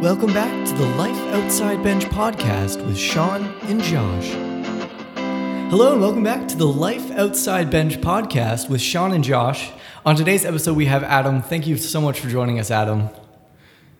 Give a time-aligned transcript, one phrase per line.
[0.00, 4.28] Welcome back to the Life Outside Bench podcast with Sean and Josh.
[5.68, 9.70] Hello, and welcome back to the Life Outside Bench podcast with Sean and Josh.
[10.06, 11.42] On today's episode, we have Adam.
[11.42, 13.10] Thank you so much for joining us, Adam.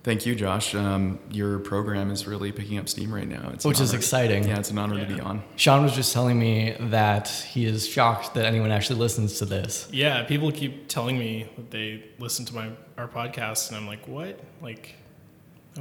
[0.02, 0.74] Thank you, Josh.
[0.74, 3.50] Um, your program is really picking up steam right now.
[3.52, 4.48] It's Which is exciting.
[4.48, 5.42] Yeah, it's an honor to be on.
[5.56, 9.86] Sean was just telling me that he is shocked that anyone actually listens to this.
[9.92, 14.08] Yeah, people keep telling me that they listen to my our podcast, and I'm like,
[14.08, 14.40] what?
[14.62, 14.94] Like,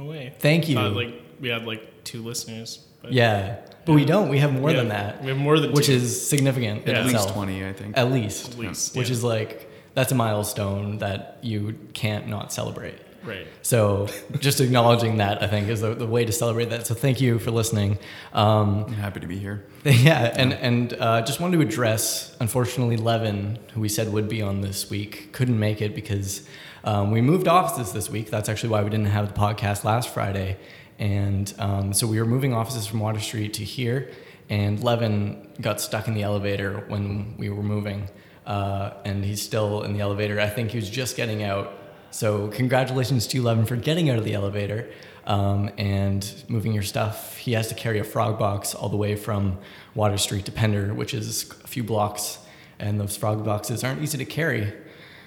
[0.00, 0.32] no way.
[0.38, 0.76] Thank you.
[0.76, 2.86] Thought, like we had like two listeners.
[3.02, 3.56] But Yeah,
[3.86, 4.28] but we don't.
[4.28, 7.00] We have more than that, We have more than which two, is significant Yeah.
[7.00, 7.24] At itself.
[7.26, 7.96] least 20, I think.
[7.96, 8.52] At least.
[8.52, 12.98] at least, Which is like, that's a milestone that you can't not celebrate.
[13.24, 13.46] right.
[13.62, 16.86] So just acknowledging that, I think, is the, the way to celebrate that.
[16.86, 17.98] So thank you for listening.
[18.34, 19.64] Um, I'm happy to be here.
[19.84, 24.42] yeah, and, and uh, just wanted to address, unfortunately, Levin, who we said would be
[24.42, 26.46] on this week, couldn't make it because
[26.84, 28.30] um, we moved offices this week.
[28.30, 30.58] That's actually why we didn't have the podcast last Friday.
[30.98, 34.10] And um, so we were moving offices from Water Street to here,
[34.48, 38.08] and Levin got stuck in the elevator when we were moving.
[38.46, 40.40] Uh, and he's still in the elevator.
[40.40, 41.72] I think he was just getting out.
[42.10, 44.90] So congratulations to you, Levin, for getting out of the elevator
[45.26, 47.36] um, and moving your stuff.
[47.36, 49.58] He has to carry a frog box all the way from
[49.94, 52.38] Water Street to Pender, which is a few blocks,
[52.78, 54.72] and those frog boxes aren't easy to carry.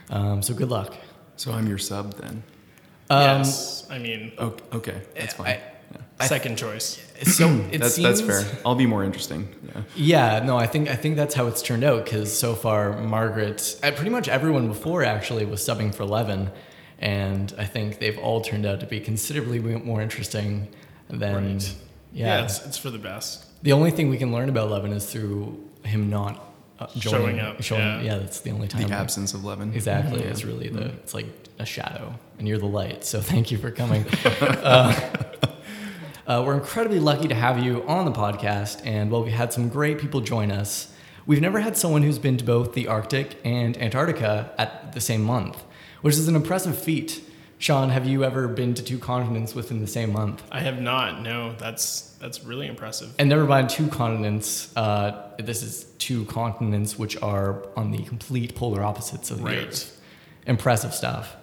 [0.09, 0.97] Um, so good luck.
[1.37, 2.43] So I'm your sub then.
[3.09, 5.47] Um, yes, I mean, Oh, okay, that's fine.
[5.47, 5.59] I-
[6.19, 6.99] I- second choice.
[7.23, 8.59] So it that's, seems, that's fair.
[8.65, 9.47] I'll be more interesting.
[9.65, 9.81] Yeah.
[9.95, 13.79] Yeah, no, I think I think that's how it's turned out because so far Margaret,
[13.83, 16.49] uh, pretty much everyone before actually was subbing for Levin,
[16.99, 20.67] and I think they've all turned out to be considerably more interesting
[21.09, 21.75] than Right.
[22.13, 22.37] yeah.
[22.39, 23.45] Yeah, it's, it's for the best.
[23.63, 26.52] The only thing we can learn about Levin is through him not
[26.83, 28.01] uh, joining, Showing up, Showing, yeah.
[28.01, 28.17] yeah.
[28.17, 28.87] that's the only time.
[28.87, 29.73] The absence of Levin.
[29.73, 30.27] Exactly, Yeah.
[30.27, 31.27] it's really the it's like
[31.59, 33.03] a shadow, and you're the light.
[33.05, 34.05] So thank you for coming.
[34.25, 35.11] uh,
[36.25, 39.69] uh, we're incredibly lucky to have you on the podcast, and well, we had some
[39.69, 40.93] great people join us.
[41.25, 45.23] We've never had someone who's been to both the Arctic and Antarctica at the same
[45.23, 45.61] month,
[46.01, 47.21] which is an impressive feat.
[47.63, 50.43] Sean, have you ever been to two continents within the same month?
[50.51, 51.21] I have not.
[51.21, 53.15] No, that's that's really impressive.
[53.17, 54.75] And never mind two continents.
[54.75, 59.57] Uh, this is two continents which are on the complete polar opposites of the Right.
[59.59, 59.97] Earth.
[60.45, 61.37] Impressive stuff.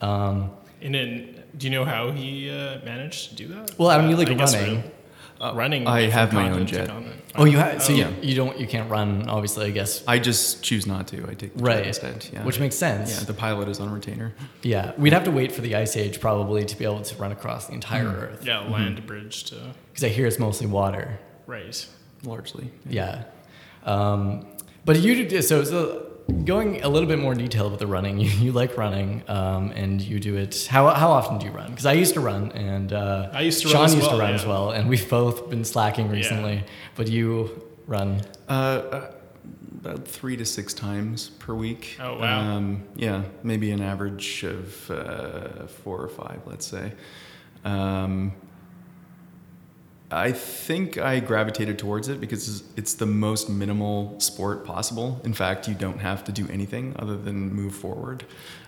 [0.00, 0.50] Um,
[0.82, 3.78] And then, do you know how he uh, managed to do that?
[3.78, 4.82] Well, I mean, you like I running.
[5.40, 5.86] Re- running.
[5.86, 6.90] I have my own jet.
[7.36, 7.96] oh, you have so Oh.
[7.96, 8.10] you, Yeah.
[8.22, 11.16] you don't you can't run obviously I guess I just choose not to.
[11.28, 12.26] I take the right jet instead.
[12.32, 12.44] Yeah.
[12.44, 13.18] which makes sense.
[13.18, 14.32] yeah, the pilot is on retainer.
[14.62, 17.32] Yeah, we'd have to wait for the ice age probably to be able to run
[17.32, 18.16] across the entire Hmm.
[18.24, 19.56] Earth Yeah, land bridge to
[19.90, 21.18] because I hear it's mostly water.
[21.46, 21.86] right.
[22.22, 22.70] Largely.
[22.88, 23.22] Yeah.
[23.84, 24.46] Um,
[24.84, 28.18] but you do so so going a little bit more detail about the running.
[28.20, 30.66] You, you like running, um, and you do it.
[30.66, 31.70] How how often do you run?
[31.70, 34.16] Because I used to run, and uh, I used to run Sean as used to
[34.16, 36.64] well, run as well, and we've both been slacking recently.
[36.96, 38.22] But you run.
[38.48, 39.10] Uh, uh,
[39.80, 41.96] about three to six times per week.
[42.00, 42.40] Oh, wow.
[42.40, 46.92] Um, yeah, maybe an average of uh, four or five, let's say.
[47.64, 48.32] Um,
[50.12, 55.20] I think I gravitated towards it because it's the most minimal sport possible.
[55.24, 58.24] In fact, you don't have to do anything other than move forward.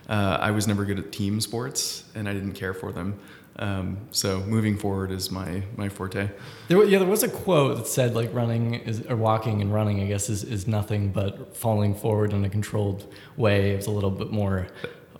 [0.07, 3.19] Uh, I was never good at team sports, and I didn't care for them.
[3.57, 6.29] Um, so moving forward is my my forte.
[6.69, 10.01] There, yeah, there was a quote that said like running is or walking and running,
[10.01, 13.05] I guess, is, is nothing but falling forward in a controlled
[13.37, 13.71] way.
[13.71, 14.67] It's a little bit more.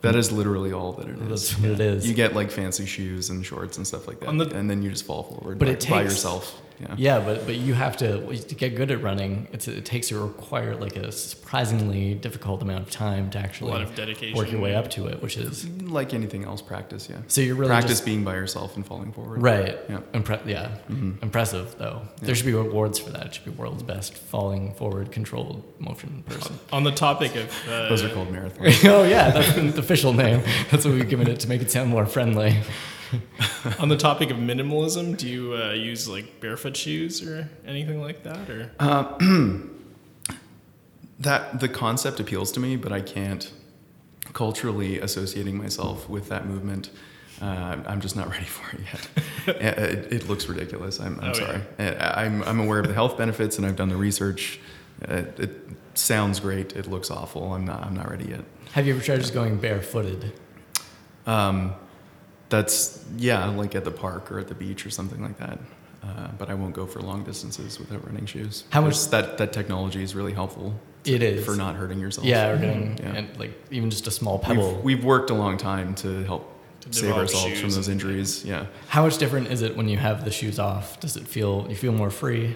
[0.03, 1.29] That is literally all that it is.
[1.29, 2.07] That's what it is.
[2.07, 4.89] You get like fancy shoes and shorts and stuff like that, the- and then you
[4.91, 6.61] just fall forward But by, it by yourself.
[6.79, 6.95] Yeah.
[6.97, 9.47] Yeah, but but you have to to get good at running.
[9.53, 13.71] It's it takes you require like a surprisingly difficult amount of time to A actually
[13.71, 14.37] lot of dedication.
[14.37, 17.07] work your way up to it, which is Like anything else, practice.
[17.09, 17.17] Yeah.
[17.27, 19.41] so you're really practice just, being by yourself and falling forward.
[19.41, 19.77] right.
[19.89, 19.99] Yeah.
[20.13, 21.21] Impre- yeah, Mhm.
[21.21, 22.01] impressive though.
[22.21, 23.27] There should be awards for that.
[23.27, 26.59] It should be world's best falling forward controlled motion person.
[26.71, 28.83] On the topic of uh, Those are called marathons.
[28.89, 30.41] oh yeah, that's the official name.
[30.71, 32.57] That's what we've given it to make it sound more friendly.
[33.79, 38.23] on the topic of minimalism, do you uh, use like barefoot shoes or anything like
[38.23, 38.71] that, or
[41.19, 43.51] that the concept appeals to me, but I can't
[44.33, 46.89] culturally associating myself with that movement.
[47.41, 49.09] Uh, I'm just not ready for it yet.
[49.45, 51.01] Uh, it, it looks ridiculous.
[51.01, 51.59] I'm, I'm Oh, sorry.
[51.77, 54.57] Uh, I'm, I'm aware of the health benefits and I've done the research.
[55.05, 55.51] Uh, it
[55.95, 56.77] sounds great.
[56.77, 57.53] It looks awful.
[57.53, 57.83] I'm not.
[57.85, 58.45] I'm not ready yet.
[58.71, 60.31] Have you ever tried just going barefooted?
[61.27, 61.73] Um,
[62.53, 65.57] that's yeah, like at the park or at the beach or something like that.
[66.03, 68.65] Uh, but I won't go for long distances without running shoes.
[68.69, 70.73] How much- that that technology is really helpful
[71.05, 72.27] It is for not hurting yourself.
[72.27, 73.15] Yeah, or getting Yeah.
[73.17, 74.73] and like even just a small pebble.
[74.75, 76.43] We've, we've worked a long time to help
[76.81, 78.43] To save ourselves from those injuries.
[78.45, 78.65] Yeah.
[78.89, 80.99] How much different is it when you have the shoes off?
[80.99, 82.55] Does it feel you feel more free?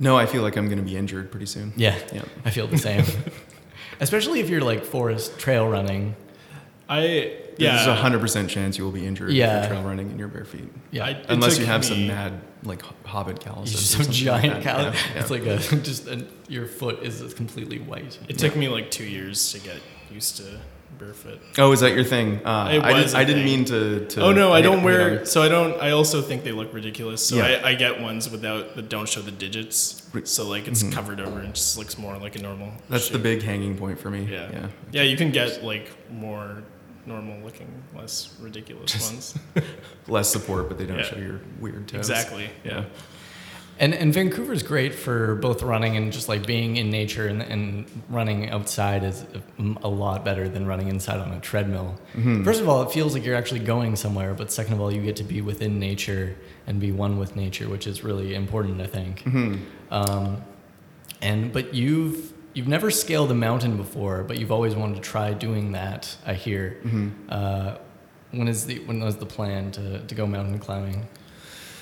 [0.00, 1.72] No, I feel like I'm going to be injured pretty soon.
[1.76, 2.22] Yeah, Yeah.
[2.44, 3.04] I feel the same.
[4.00, 6.14] Especially if you're like forest trail running.
[6.88, 7.74] I yeah.
[7.76, 9.60] There's a hundred percent chance you will be injured if Yeah.
[9.60, 10.68] you're trail running in your bare feet.
[10.90, 13.72] Yeah, I- Unless you have some mad like hobbit calluses.
[13.94, 14.76] You're or some something giant like cow.
[14.78, 14.94] that.
[14.94, 15.20] Yeah, yeah.
[15.20, 18.18] It's like a just a, your foot is completely white.
[18.28, 19.80] It took me like two years to get
[20.12, 20.44] used to
[20.98, 21.40] barefoot.
[21.58, 22.44] Oh, is that your thing?
[22.44, 24.06] Uh, It I, did, a I didn't mean to.
[24.06, 25.20] to Oh no, I don't wear.
[25.20, 25.80] on- So I don't.
[25.80, 27.24] I also think they look ridiculous.
[27.26, 27.60] So Yeah.
[27.62, 30.02] I, I get ones without that don't show the digits.
[30.24, 32.68] So like it's covered over and just looks more like a normal.
[32.68, 32.92] Mm-hmm.
[32.92, 34.26] That's the big hanging point for me.
[34.30, 34.48] Yeah.
[34.52, 34.66] Yeah.
[34.92, 36.62] Yeah, you can get like more
[37.08, 39.34] normal looking, less ridiculous ones.
[40.08, 41.04] Less support, but they don't Yeah.
[41.04, 41.98] show your weird toes.
[42.08, 42.48] exactly.
[42.64, 42.84] Yeah.
[43.80, 47.86] And and Vancouver's great for both running and just like being in nature and, and
[48.08, 51.96] running outside is a, a lot better than running inside on a treadmill.
[52.14, 52.42] Mm-hmm.
[52.42, 55.00] First of all, it feels like you're actually going somewhere, but second of all, you
[55.02, 56.34] get to be within nature
[56.66, 59.22] and be one with nature, which is really important, I think.
[59.22, 59.62] Mm-hmm.
[59.94, 60.42] Um,
[61.22, 65.32] and but you've you've never scaled a mountain before, but you've always wanted to try
[65.32, 66.16] doing that.
[66.26, 66.78] I hear.
[66.82, 67.10] Mm-hmm.
[67.28, 67.76] Uh,
[68.32, 71.06] when is the when was the plan to, to go mountain climbing?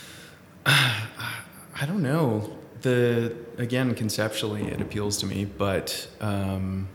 [0.67, 2.59] I don't know.
[2.83, 6.89] The again, conceptually, it appeals to me, but um,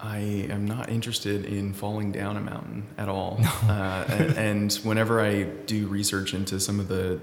[0.00, 0.18] I
[0.50, 3.40] am not interested in falling down a mountain at all.
[3.68, 7.20] Uh, and, and whenever I do research into some of the,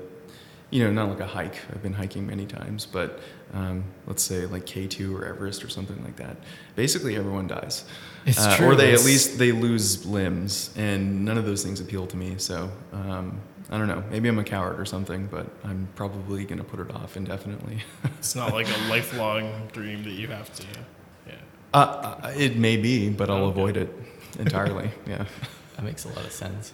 [0.71, 1.55] you know, not like a hike.
[1.71, 3.19] I've been hiking many times, but
[3.53, 6.35] um, let's say like K two or Everest or something like that.
[6.75, 7.85] Basically, everyone dies.
[8.25, 8.67] It's Uh, true.
[8.69, 12.35] Or they at least they lose limbs, and none of those things appeal to me.
[12.37, 13.39] So um,
[13.69, 14.03] I don't know.
[14.09, 17.83] Maybe I'm a coward or something, but I'm probably going to put it off indefinitely.
[18.19, 20.63] It's not like a lifelong dream that you have to.
[21.27, 21.33] Yeah.
[21.73, 21.77] uh,
[22.23, 23.51] uh, it may be, but I'll Okay.
[23.59, 23.89] avoid it
[24.39, 24.89] entirely.
[25.07, 25.25] yeah,
[25.75, 26.73] That makes a lot of sense.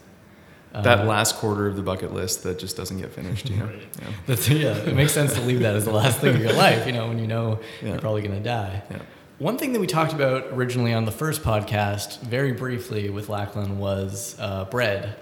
[0.73, 3.50] That Um, last quarter of the bucket list that just doesn't get finished.
[3.50, 3.65] You know.
[3.71, 3.81] Right.
[4.01, 4.07] Yeah.
[4.27, 6.85] That's, yeah, it makes sense to leave that as the last thing of your life,
[6.88, 7.89] you know, when you know Yeah.
[7.89, 8.81] you're probably going to die.
[8.89, 9.00] Yeah.
[9.39, 13.79] One thing that we talked about originally on the first podcast, very briefly with Lachlan,
[13.79, 15.15] was uh, bread.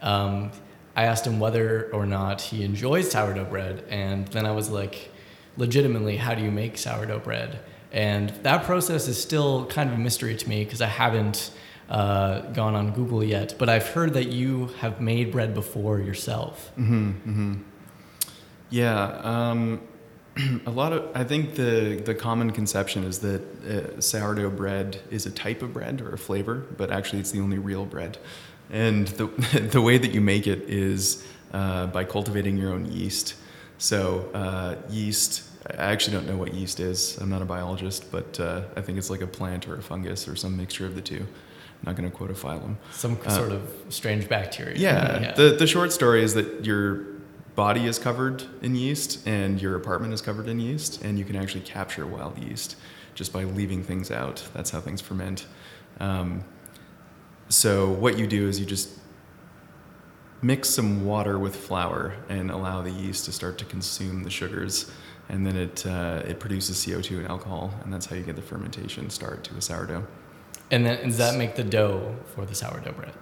[0.00, 0.52] Um,
[0.94, 5.10] I asked him whether or not he enjoys sourdough bread, and then I was like,
[5.56, 7.58] legitimately, how do you make sourdough bread?
[7.92, 11.50] And that process is still kind of a mystery to me because I haven't
[11.88, 16.72] uh, gone on Google yet, but I've heard that you have made bread before yourself.
[16.76, 17.54] Mm-hmm, mm-hmm.
[18.70, 19.04] Yeah.
[19.22, 19.80] Um,
[20.66, 25.26] a lot of I think the the common conception is that uh, sourdough bread is
[25.26, 28.18] a type of bread or a flavor, but actually it's the only real bread.
[28.70, 29.26] And the
[29.72, 33.34] the way that you make it is uh, by cultivating your own yeast.
[33.78, 35.44] So uh, yeast.
[35.68, 37.18] I actually don't know what yeast is.
[37.18, 40.28] I'm not a biologist, but uh, I think it's like a plant or a fungus
[40.28, 41.26] or some mixture of the two.
[41.86, 42.76] I'm not going to quote a phylum.
[42.92, 44.76] Some Uh, sort of strange bacteria.
[44.76, 45.32] Yeah.
[45.34, 47.04] The the short story is that your
[47.54, 51.36] body is covered in yeast and your apartment is covered in yeast, and you can
[51.36, 52.76] actually capture wild yeast
[53.14, 54.42] just by leaving things out.
[54.52, 55.46] That's how things ferment.
[56.00, 56.44] Um,
[57.48, 58.88] so what you do is you just
[60.42, 64.90] mix some water with flour and allow the yeast to start to consume the sugars,
[65.28, 68.34] and then it uh, it produces CO two and alcohol, and that's how you get
[68.36, 70.04] the fermentation start to a sourdough.
[70.70, 73.12] And then does that make the dough for the sourdough bread?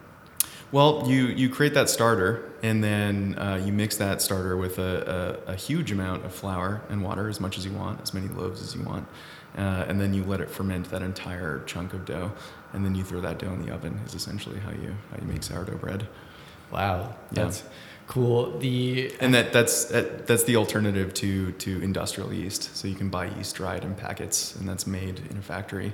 [0.73, 5.41] Well, you, you create that starter, and then uh, you mix that starter with a,
[5.47, 8.27] a, a huge amount of flour and water, as much as you want, as many
[8.29, 9.07] loaves as you want,
[9.57, 12.33] uh, and then you let it ferment that entire chunk of dough,
[12.73, 14.01] and then you throw that dough in the oven.
[14.05, 16.09] Is essentially how you how you make sourdough bread,
[16.73, 17.45] Wow, Yeah.
[17.45, 17.63] that's
[18.09, 18.59] cool.
[18.59, 22.75] The and that that's that, that's the alternative to to industrial yeast.
[22.77, 25.93] So you can buy yeast dried in packets, and that's made in a factory,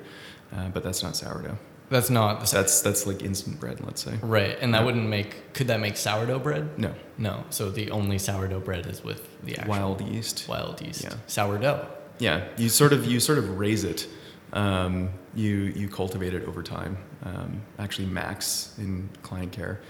[0.53, 1.59] uh, but that's not sourdough.
[1.91, 4.15] that's not the that's that's like instant bread, let's say.
[4.23, 5.53] right, and that wouldn't make.
[5.55, 6.79] Could that make sourdough bread?
[6.79, 7.45] No, No.
[7.51, 10.47] So the only sourdough bread is with the actual wild yeast.
[10.49, 11.03] wild yeast.
[11.05, 11.15] Yeah.
[11.27, 11.87] Sourdough.
[12.19, 14.07] Yeah, you sort of you sort of raise it.
[14.53, 16.99] Um, you you cultivate it over time.
[17.25, 19.81] Um, actually, Max in client care,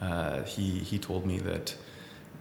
[0.00, 1.74] uh, he he told me that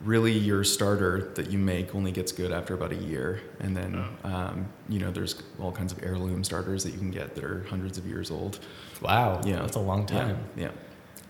[0.03, 4.03] really your starter that you make only gets good after about a year, and then
[4.23, 7.63] um, you know there's all kinds of heirloom starters that you can get that are
[7.69, 8.59] hundreds of years old.
[9.01, 9.41] Wow.
[9.45, 10.37] Yeah, That's a long time.
[10.55, 10.71] Yeah, yeah.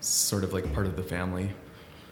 [0.02, 1.52] sort of like part of the family.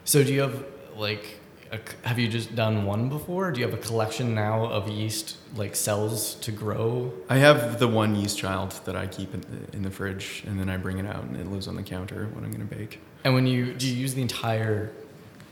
[0.06, 1.42] So do you have like?
[1.72, 3.52] A, have you just done one before?
[3.52, 7.12] Do you have a collection now of yeast like cells to grow?
[7.28, 10.60] I have the one yeast child that I keep in the, in the fridge, and
[10.60, 12.76] then I bring it out, and it lives on the counter when I'm going to
[12.76, 13.00] bake.
[13.24, 14.92] And when you do you use the entire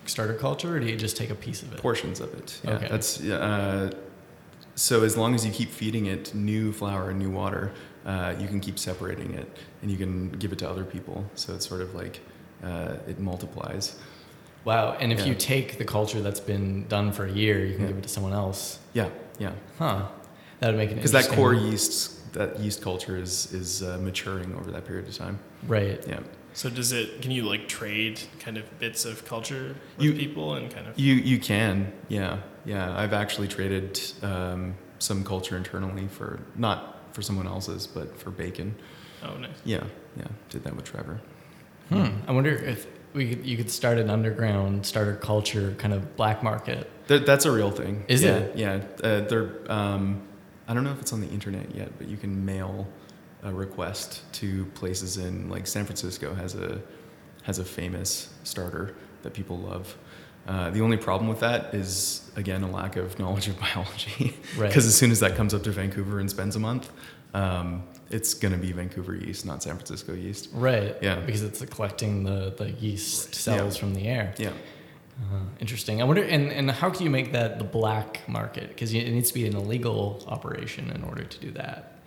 [0.06, 1.80] starter culture, or do you just take a piece of it?
[1.80, 2.60] portions of it.
[2.64, 2.88] Yeah, Okay.
[2.90, 3.92] that's uh,
[4.76, 7.72] so as long as you keep feeding it new flour and new water,
[8.06, 9.48] uh, you can keep separating it,
[9.82, 11.26] and you can give it to other people.
[11.36, 12.20] So it's sort of like
[12.64, 13.96] uh, it multiplies.
[14.66, 14.96] Wow.
[15.00, 15.26] And if Yeah.
[15.28, 17.88] you take the culture that's been done for a year, you can Yeah.
[17.90, 18.80] give it to someone else.
[18.94, 19.52] Yeah, yeah.
[19.78, 20.08] Huh.
[20.60, 24.56] That would make it Because that core yeast, that yeast culture is is uh, maturing
[24.56, 25.40] over that period of time.
[25.68, 26.02] Right.
[26.08, 26.20] Yeah.
[26.54, 27.22] So does it?
[27.22, 30.98] Can you like trade kind of bits of culture with You- people and kind of?
[31.00, 32.98] You you can, yeah, yeah.
[32.98, 38.76] I've actually traded um, some culture internally for not for someone else's, but for bacon.
[39.24, 39.50] oh, nice.
[39.66, 39.84] Yeah,
[40.18, 40.28] yeah.
[40.50, 41.20] Did that with Trevor.
[41.90, 42.08] Hmm.
[42.28, 46.42] I wonder if we could, you could start an underground starter culture kind of black
[46.44, 46.90] market.
[47.08, 48.06] That, that's a real thing.
[48.08, 48.58] Is yeah, it?
[48.58, 48.82] Yeah.
[49.04, 49.50] Uh, they're.
[49.72, 50.22] Um,
[50.68, 52.88] I don't know if it's on the internet yet, but you can mail
[53.44, 56.82] a request to places in like San Francisco has a
[57.44, 59.98] has a famous starter that people love.
[60.48, 64.36] Uh, the only problem with that is again a lack of knowledge of biology.
[64.58, 64.68] Right.
[64.70, 66.92] Because as soon as that comes up to Vancouver and spends a month,
[67.34, 70.50] um, it's going to be Vancouver yeast, not San Francisco yeast.
[70.54, 70.96] Right.
[71.02, 71.20] Yeah.
[71.20, 73.80] Because it's collecting the, the yeast cells Yeah.
[73.80, 74.34] from the air.
[74.38, 74.50] Yeah.
[75.32, 76.02] Uh, interesting.
[76.02, 78.68] I wonder, and, and how can you make that the black market?
[78.70, 82.00] Because it needs to be an illegal operation in order to do that.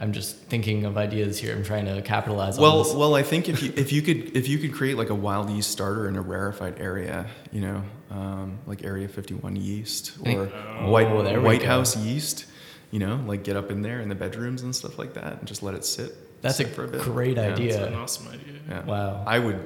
[0.00, 1.54] I'm just thinking of ideas here.
[1.54, 2.94] I'm trying to capitalize on Well, this.
[2.94, 5.50] well, I think if you if you could if you could create like a wild
[5.50, 10.90] yeast starter in a rarefied area, you know, um, like Area 51 yeast or Oh,
[10.90, 11.10] White
[11.42, 11.62] White.
[11.62, 12.46] House yeast,
[12.90, 15.46] you know, like get up in there in the bedrooms and stuff like that, and
[15.46, 16.16] just let it sit.
[16.40, 17.02] That's a sit for a bit.
[17.02, 17.52] great Yeah.
[17.52, 17.72] idea.
[17.76, 18.54] That's an awesome idea.
[18.70, 18.84] Yeah.
[18.86, 19.22] Wow.
[19.26, 19.60] I would,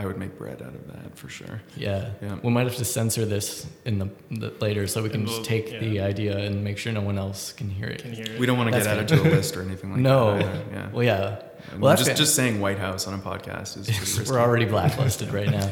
[0.00, 1.60] I would make bread out of that for sure.
[1.76, 2.10] Yeah.
[2.22, 2.38] Yeah.
[2.42, 5.44] We might have to censor this in the, the later so we can just we'll-
[5.44, 8.00] take the idea and make sure no one else can hear it.
[8.00, 8.38] Can hear it.
[8.40, 10.38] We don't want to get added to a list or anything like no.
[10.38, 10.72] that.
[10.72, 10.78] No.
[10.78, 10.88] Yeah.
[10.90, 11.42] Well, yeah.
[11.70, 14.30] And Well, that's just just saying White House on a podcast is pretty.
[14.30, 15.66] We're already blacklisted right now.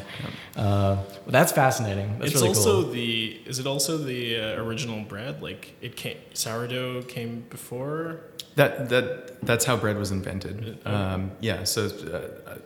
[0.54, 2.18] Uh, well, that's fascinating.
[2.18, 2.92] That's it's really also cool.
[2.92, 3.40] the.
[3.46, 5.40] Is it also the uh, original bread?
[5.42, 8.20] Like it came sourdough came before.
[8.56, 10.78] That that that's how bread was invented.
[10.84, 10.94] Oh.
[10.94, 12.58] Um, yeah, so uh,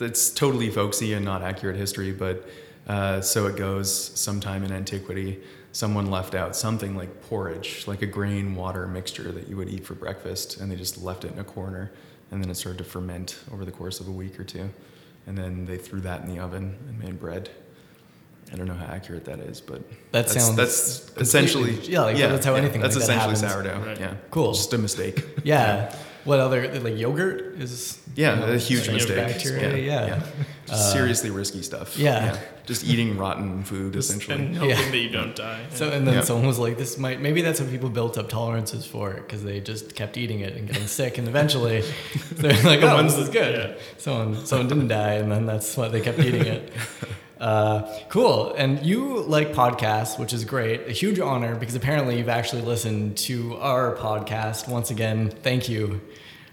[0.00, 2.48] it's totally folksy and not accurate history, but
[2.88, 3.92] uh, so it goes.
[4.18, 5.40] Sometime in antiquity,
[5.72, 9.84] someone left out something like porridge, like a grain water mixture that you would eat
[9.84, 11.90] for breakfast, and they just left it in a corner,
[12.30, 14.68] and then it started to ferment over the course of a week or two,
[15.26, 17.50] and then they threw that in the oven and made bread.
[18.52, 22.18] I don't know how accurate that is, but That that's, sounds that's essentially yeah, like,
[22.18, 23.72] that's how anything That's like that essentially happens.
[23.72, 23.86] sourdough.
[23.88, 24.00] Right.
[24.00, 24.52] Yeah, Cool.
[24.52, 25.24] Just a mistake.
[25.42, 25.94] Yeah.
[26.24, 27.98] What other like yogurt is?
[28.16, 29.16] Yeah, you know, a huge strange mistake.
[29.28, 29.76] Bacteria.
[29.76, 30.22] Yeah.
[30.66, 31.98] Just Uh, seriously risky stuff.
[31.98, 32.38] yeah.
[32.66, 34.38] Just eating rotten food, essentially.
[34.38, 34.90] and hoping Yeah.
[34.90, 35.60] that you don't die.
[35.74, 36.20] So and then Yeah.
[36.22, 39.60] someone was like, "This might maybe that's what people built up tolerances for because they
[39.60, 41.82] just kept eating it and getting sick, and eventually
[42.32, 43.54] they're like, oh, this is good.
[43.58, 43.82] Yeah.
[43.98, 46.72] Someone someone didn't die, and then that's why they kept eating it.
[47.44, 48.54] Uh, cool.
[48.54, 50.88] And you like podcasts, which is great.
[50.88, 54.66] A huge honor because apparently you've actually listened to our podcast.
[54.66, 56.00] Once again, thank you.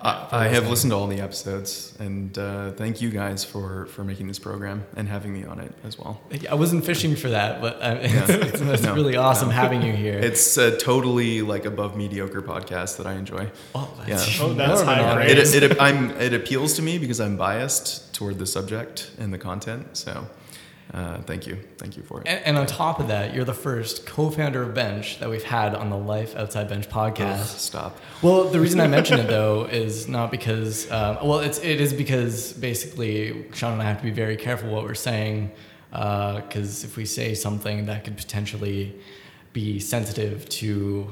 [0.01, 4.03] I, I have listened to all the episodes, and uh, thank you guys for, for
[4.03, 6.19] making this program and having me on it as well.
[6.49, 8.35] I wasn't fishing for that, but uh, it's, Yeah.
[8.47, 9.53] it's, it's No, really awesome no.
[9.53, 10.17] having you here.
[10.17, 13.51] It's a totally like above mediocre podcast that I enjoy.
[13.75, 14.45] oh, that's, Yeah.
[14.47, 15.21] Oh, that's an high honor.
[15.21, 15.53] praise.
[15.53, 19.37] It, it, I'm, it appeals to me because I'm biased toward the subject and the
[19.37, 19.85] content.
[19.95, 20.25] So,
[20.93, 22.27] uh, thank you, thank you for it.
[22.27, 25.73] And, and on top of that, you're the first co-founder of Bench that we've had
[25.73, 27.59] on the Life Outside Bench Ugh, podcast.
[27.59, 27.97] stop.
[28.21, 31.93] Well, the reason I mention it though is not because, um, well, it's it is
[31.93, 35.51] because basically Sean and I have to be very careful what we're saying,
[35.91, 38.93] because if we say something that could potentially
[39.53, 41.07] be sensitive to.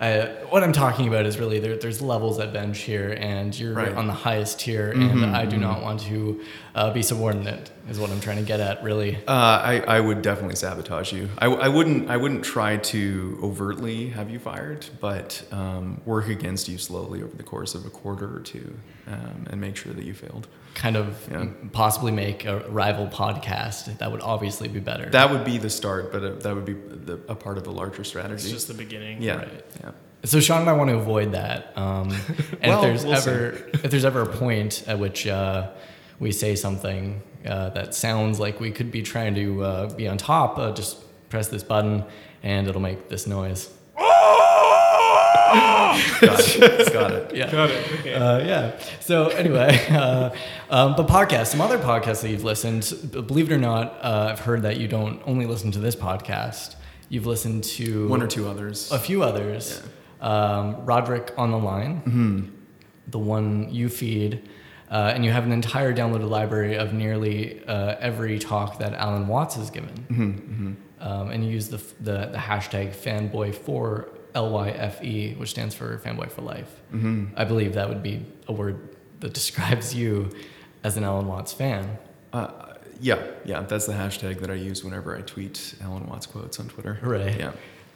[0.00, 3.74] Uh, what I'm talking about is really there, there's levels at bench here, and you're
[3.74, 3.92] Right.
[3.92, 5.60] on the highest tier, Mhm, and I do mhm.
[5.62, 6.40] not want to
[6.76, 7.72] uh, be subordinate.
[7.90, 9.16] Is what I'm trying to get at, really.
[9.26, 11.28] Uh, I, I would definitely sabotage you.
[11.38, 16.68] I, I wouldn't I wouldn't try to overtly have you fired, but um, work against
[16.68, 18.74] you slowly over the course of a quarter or two,
[19.08, 20.46] um, and make sure that you failed.
[20.78, 21.46] Kind of Yeah.
[21.72, 23.98] possibly make a rival podcast.
[23.98, 25.10] That would obviously be better.
[25.10, 27.72] That would be the start, but uh, that would be the, a part of the
[27.72, 28.34] larger strategy.
[28.44, 29.20] It's just the beginning.
[29.20, 29.64] yeah, right.
[29.80, 29.90] yeah.
[30.24, 31.72] So Sean and I want to avoid that.
[31.76, 32.10] Um,
[32.62, 35.70] and Well, if there's we'll ever if there's ever a point at which uh,
[36.20, 40.16] we say something uh, that sounds like we could be trying to uh, be on
[40.16, 40.96] top, uh, just
[41.28, 42.04] press this button
[42.44, 43.68] and it'll make this noise.
[45.34, 46.92] Got it.
[46.92, 47.34] Got it.
[47.34, 47.50] Yeah.
[47.50, 47.92] Got it.
[48.00, 48.14] Okay.
[48.14, 48.78] Uh, yeah.
[49.00, 50.30] So anyway, uh,
[50.70, 52.92] um, but podcasts, some other podcasts that you've listened.
[53.12, 56.76] Believe it or not, uh, I've heard that you don't only listen to this podcast.
[57.08, 58.90] You've listened to One or two others.
[58.92, 59.82] a few others.
[60.20, 62.42] Um, Roderick on the line, hmm
[63.10, 64.46] the one you feed,
[64.90, 69.26] uh, and you have an entire downloaded library of nearly uh, every talk that Alan
[69.26, 69.96] Watts has given.
[70.08, 75.74] hmm hmm Um, and you use the, the, the hashtag fanboy for LYFE, which stands
[75.74, 76.68] for fanboy for life.
[76.90, 78.78] hmm I believe that would be a word
[79.20, 80.30] that describes you
[80.84, 81.98] as an Alan Watts fan.
[82.32, 82.50] Uh,
[83.00, 86.68] yeah, yeah, that's the hashtag that I use whenever I tweet Alan Watts quotes on
[86.68, 86.98] Twitter.
[87.02, 87.38] Right.
[87.38, 87.52] Yeah,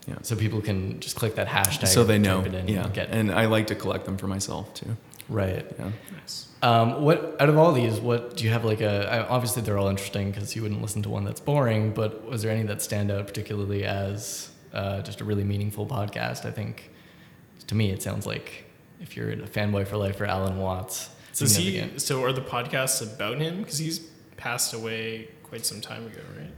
[0.07, 0.15] yeah.
[0.23, 1.89] So people can just click that hashtag.
[1.89, 2.41] So they know.
[2.45, 4.97] it in, Yeah, and Get, and I like to collect them for myself too.
[5.29, 5.67] right.
[5.79, 5.91] Yeah.
[6.21, 6.47] Nice.
[6.63, 9.13] Um, what out of all these, what do you have like a?
[9.13, 11.93] I- Obviously, they're all interesting because you wouldn't listen to one that's boring.
[11.93, 16.45] But was there any that stand out particularly as uh, just a really meaningful podcast?
[16.45, 16.91] I think
[17.67, 18.65] to me, it sounds like
[19.01, 21.99] if you're a fanboy for life for Alan Watts, So is he?
[21.99, 23.59] So are the podcasts about him?
[23.59, 23.99] Because he's
[24.37, 26.53] passed away quite some time ago, right?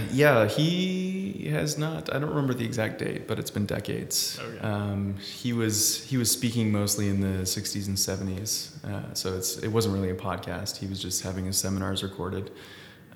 [0.12, 2.14] Yeah, he has not.
[2.14, 4.38] I don't remember the exact date, but it's been decades.
[4.38, 4.58] Okay.
[4.58, 9.56] Um, he was he was speaking mostly in the '60s and '70s, uh, so it's
[9.58, 10.76] it wasn't really a podcast.
[10.76, 12.50] He was just having his seminars recorded.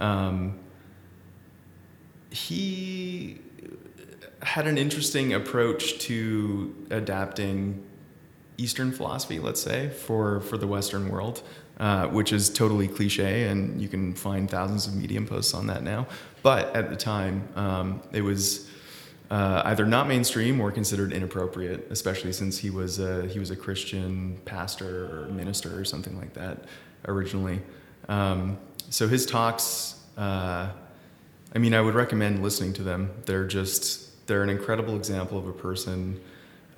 [0.01, 0.59] Um,
[2.31, 3.41] he
[4.43, 7.83] had an interesting approach to adapting
[8.59, 11.43] Eastern philosophy, let's say, for for the Western world,
[11.79, 15.83] uh, which is totally cliche, and you can find thousands of Medium posts on that
[15.83, 16.07] now.
[16.43, 18.69] But at the time, um, it was
[19.31, 23.57] uh, either not mainstream or considered inappropriate, especially since he was a, he was a
[23.57, 26.65] Christian pastor or minister or something like that
[27.09, 27.61] originally.
[28.09, 30.71] Um, so his talks, uh,
[31.55, 33.11] I mean, I would recommend listening to them.
[33.25, 36.21] They're just they're an incredible example of a person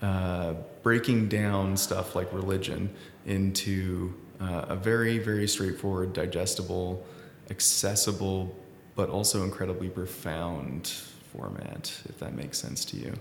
[0.02, 2.90] uh, breaking down stuff like religion
[3.26, 7.04] into uh, a very very straightforward, digestible,
[7.50, 8.54] accessible,
[8.94, 10.86] but also incredibly profound
[11.32, 11.92] format.
[12.08, 13.12] If that makes sense to you.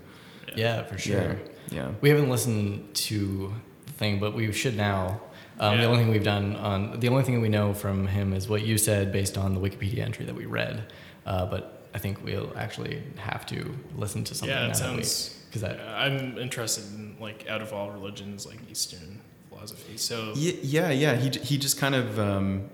[0.55, 1.21] yeah, for sure.
[1.21, 1.35] Yeah.
[1.69, 1.91] Yeah.
[2.01, 3.53] We haven't listened to
[3.85, 5.19] the thing, but we should now.
[5.59, 8.47] Um, The only thing we've done on the only thing we know from him is
[8.47, 10.83] what you said based on the Wikipedia entry that we read.
[11.25, 14.55] Uh, but I think we'll actually have to listen to something.
[14.55, 15.39] yeah, it that sounds.
[15.49, 19.97] because yeah, I'm interested in like out of all religions, like Eastern philosophy.
[19.97, 21.15] So Ye- Yeah, yeah.
[21.15, 22.69] He he just kind of um,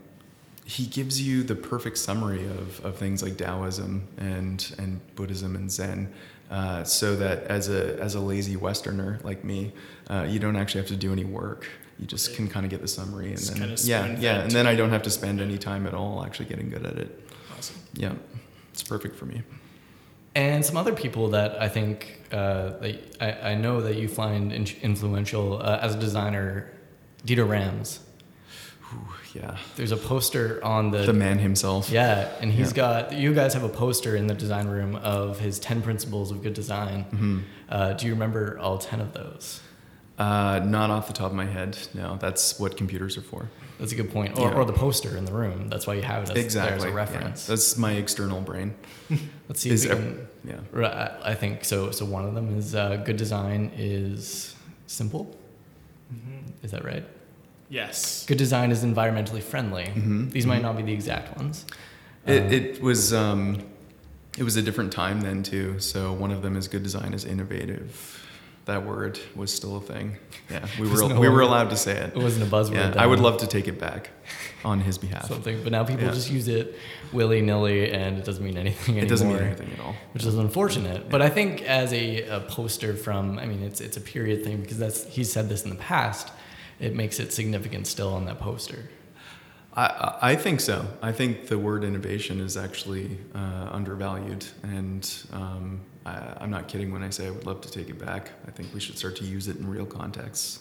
[0.65, 5.71] he gives you the perfect summary of, of things like Taoism and and Buddhism and
[5.71, 6.11] Zen,
[6.51, 9.71] uh, so that as a as a lazy Westerner like me,
[10.09, 11.67] uh, you don't actually have to do any work.
[11.99, 12.37] You just Right.
[12.37, 14.75] can kind of get the summary and Just then kinda yeah yeah, and then I
[14.75, 17.29] don't have to spend any time at all actually getting good at it.
[17.55, 17.75] awesome.
[17.93, 18.13] Yeah,
[18.73, 19.41] it's perfect for me.
[20.35, 24.51] and some other people that I think uh, that I, I know that you find
[24.51, 26.71] in- influential uh, as a designer,
[27.25, 27.99] Dieter Rams.
[28.89, 31.89] Whew, yeah, There's a poster on the, the man himself.
[31.89, 32.75] yeah, and he's Yeah.
[33.03, 36.41] got you guys have a poster in the design room of his ten principles of
[36.41, 37.03] good design.
[37.03, 39.61] hmm Uh, do you remember all ten of those?
[40.17, 41.77] Uh, not off the top of my head.
[41.93, 43.49] No, that's what computers are for.
[43.79, 44.37] That's a good point.
[44.39, 44.55] Or, Yeah.
[44.55, 45.69] or the poster in the room.
[45.69, 46.69] That's why you have it as, exactly.
[46.69, 46.93] there as a yeah.
[46.93, 47.45] reference.
[47.47, 48.75] That's my external brain.
[49.49, 50.27] Let's see Is ev- can.
[50.73, 51.17] yeah.
[51.23, 51.91] I think so.
[51.91, 54.55] So one of them is uh, good design is
[54.87, 55.35] simple.
[56.61, 57.03] Is that right?
[57.69, 58.25] Yes.
[58.27, 59.85] Good design is environmentally friendly.
[59.85, 60.63] Mhm, These might mhm.
[60.63, 61.65] not be the exact ones.
[62.27, 63.63] It, Uh, it was um,
[64.37, 65.79] it was a different time then too.
[65.79, 68.22] So one of them is good design is innovative.
[68.65, 70.15] That word was still a thing.
[70.49, 72.21] Yeah, we were no we were allowed to say It it.
[72.23, 72.95] wasn't a buzzword.
[72.95, 73.01] Yeah.
[73.03, 74.09] I would love to take it back
[74.63, 75.27] on his behalf.
[75.27, 76.11] something, but now people Yeah.
[76.13, 76.75] just use it
[77.11, 79.05] willy nilly, and it doesn't mean anything anymore.
[79.05, 79.95] It doesn't mean anything at all.
[80.13, 81.09] which is unfortunate.
[81.09, 84.61] But I think as a, a poster from, I mean, it's it's a period thing
[84.61, 86.31] because that's he said this in the past.
[86.79, 88.89] It makes it significant still on that poster.
[89.75, 90.85] I, I I think so.
[91.01, 96.91] I think the word innovation is actually uh, undervalued, and um, I, I'm not kidding
[96.91, 98.29] when I say I would love to take it back.
[98.47, 100.59] I think we should start to use it in real contexts.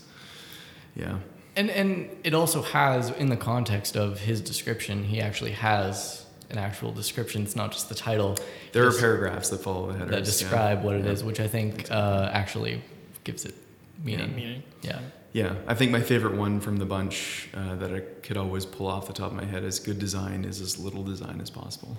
[0.97, 1.19] Yeah.
[1.57, 6.59] And and it also has in the context of his description, he actually has an
[6.59, 7.43] actual description.
[7.43, 8.37] It's not just the title.
[8.73, 11.27] There are paragraphs that follow the headers that describe what it is, Yeah.
[11.27, 12.83] which I think uh, actually
[13.25, 13.55] gives it
[14.03, 14.35] meaning.
[14.35, 14.63] Meaning.
[14.83, 15.01] Yeah.
[15.33, 18.87] Yeah, I think my favorite one from the bunch uh, that I could always pull
[18.87, 21.97] off the top of my head is good design is as little design as possible.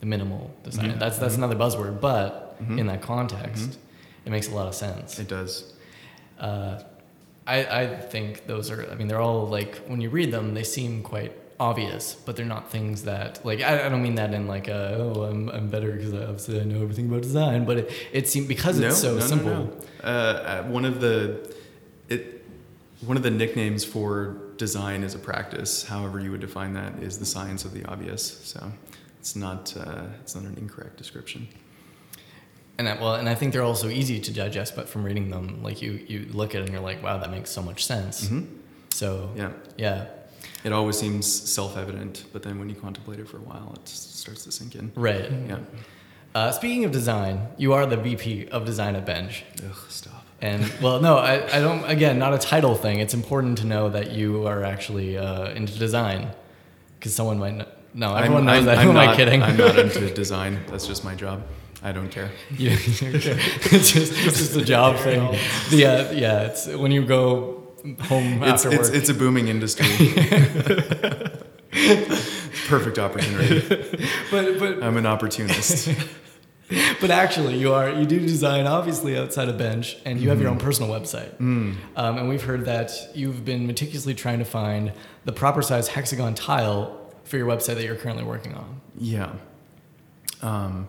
[0.00, 0.92] The minimal design.
[0.92, 0.98] Mhm.
[0.98, 2.78] That's that's another buzzword, but Mhm.
[2.80, 3.76] in that context, Mhm.
[4.26, 5.18] it makes a lot of sense.
[5.18, 5.72] It does.
[6.38, 6.82] Uh,
[7.46, 10.62] I, I think those are, I mean, they're all like, when you read them, they
[10.64, 14.46] seem quite obvious, but they're not things that, like, I, I don't mean that in
[14.46, 17.90] like, a, oh, I'm, I'm better because obviously I know everything about design, but it,
[18.14, 19.76] it seems, because it's so simple.
[20.02, 21.54] Uh, uh, one of the
[22.08, 22.44] it
[23.00, 27.18] one of the nicknames for design as a practice, however you would define that, is
[27.18, 28.22] the science of the obvious.
[28.44, 28.72] So
[29.20, 31.48] it's not uh, it's not an incorrect description.
[32.78, 35.62] And I, well, and I think they're also easy to digest, but from reading them,
[35.62, 38.26] like you, you look at it and you're like, wow, that makes so much sense.
[38.26, 38.46] hmm
[38.90, 40.06] So, Yeah, yeah,
[40.64, 44.42] it always seems self-evident, but then when you contemplate it for a while, it starts
[44.42, 44.90] to sink in.
[44.96, 45.30] right.
[45.48, 45.58] Yeah.
[46.34, 49.44] Uh, speaking of design, you are the VP of design at Bench.
[49.64, 50.23] Ugh, stop.
[50.44, 51.82] And well, no, I, I don't.
[51.88, 52.98] Again, not a title thing.
[53.00, 56.20] It's important to know that you are actually uh, into design,
[56.98, 57.66] Because someone might know.
[57.94, 58.78] No, I'm- everyone knows I'm- that.
[58.78, 59.42] I'm Who am I kidding?
[59.42, 60.60] I'm not into design.
[60.68, 61.38] That's just my job.
[61.82, 62.30] I don't care.
[62.58, 65.20] You- it's just it's just a job thing.
[65.70, 67.62] The uh, yeah, it's when you go
[68.10, 68.96] home It's, after it's, work.
[68.98, 69.86] it's a booming industry.
[72.68, 73.60] Perfect opportunity.
[74.30, 75.88] but but I'm an opportunist.
[77.00, 80.50] but actually, you are you do design obviously outside of bench, and you have your
[80.50, 81.34] own personal website.
[81.36, 81.76] Mm.
[81.96, 84.92] Um, and we've heard that you've been meticulously trying to find
[85.24, 88.80] the proper size hexagon tile for your website that you're currently working on.
[88.98, 89.32] Yeah.
[90.42, 90.88] Um,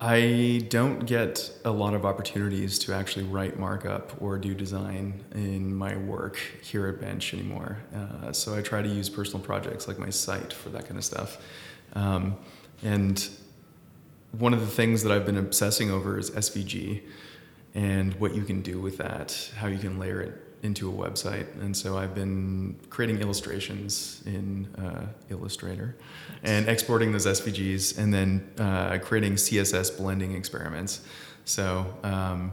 [0.00, 5.74] I don't get a lot of opportunities to actually write markup or do design in
[5.74, 7.76] my work here at Bench anymore.
[7.94, 11.04] Uh, so I try to use personal projects like my site for that kind of
[11.04, 11.36] stuff.
[11.92, 12.36] Um,
[12.82, 13.28] and
[14.32, 17.02] one of the things that I've been obsessing over is SVG
[17.74, 21.46] and what you can do with that, how you can layer it into a website.
[21.60, 25.96] And so I've been creating illustrations in uh, Illustrator
[26.42, 31.00] and exporting those SVGs and then uh, creating CSS blending experiments.
[31.44, 32.52] So um,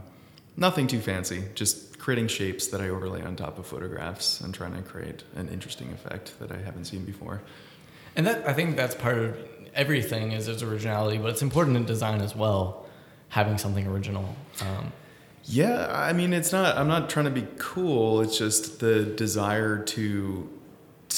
[0.56, 4.74] nothing too fancy, just creating shapes that I overlay on top of photographs and trying
[4.74, 7.42] to create an interesting effect that I haven't seen before.
[8.16, 9.36] And that I think that's part of
[9.74, 12.86] everything is its originality, but it's important in design as well,
[13.28, 14.34] having something original.
[14.60, 14.92] Um,
[15.44, 16.76] Yeah, I mean, it's not.
[16.76, 18.20] I'm not trying to be cool.
[18.20, 20.48] It's just the desire to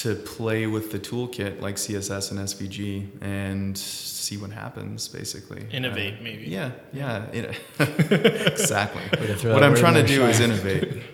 [0.02, 5.08] to play with the toolkit like CSS and SVG and see what happens.
[5.08, 6.44] Basically, Innovate, Uh, maybe.
[6.44, 9.02] Yeah, yeah, in- exactly.
[9.20, 11.02] Way to throw What I'm trying to do is innovate.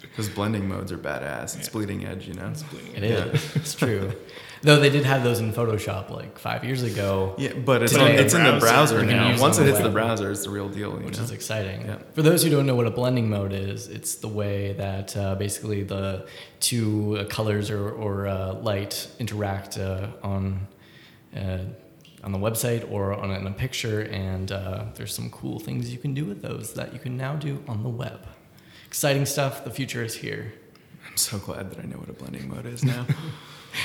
[0.00, 1.56] Because blending modes are badass.
[1.58, 1.72] It's Yeah.
[1.72, 2.46] bleeding edge, you know.
[2.46, 2.62] It is.
[2.62, 4.12] bleeding edge yeah It's true.
[4.64, 8.14] Though they did have those in Photoshop like five years ago, Yeah, but it's Today-
[8.14, 9.38] on, it's in the browser, now.
[9.38, 10.98] Once it hits the browser, it's the real deal.
[10.98, 11.24] You which know?
[11.24, 11.82] is exciting.
[11.82, 11.98] Yeah.
[12.14, 15.34] For those who don't know what a blending mode is, it's the way that uh,
[15.34, 16.26] basically the
[16.60, 20.66] two uh, colors or, or uh, light interact uh, on
[21.36, 21.58] uh,
[22.22, 25.92] on the website or on a, in a picture, and uh, there's some cool things
[25.92, 28.26] you can do with those that you can now do on the web.
[28.86, 29.62] Exciting stuff.
[29.62, 30.54] The future is here.
[31.06, 33.04] I'm so glad that I know what a blending mode is now.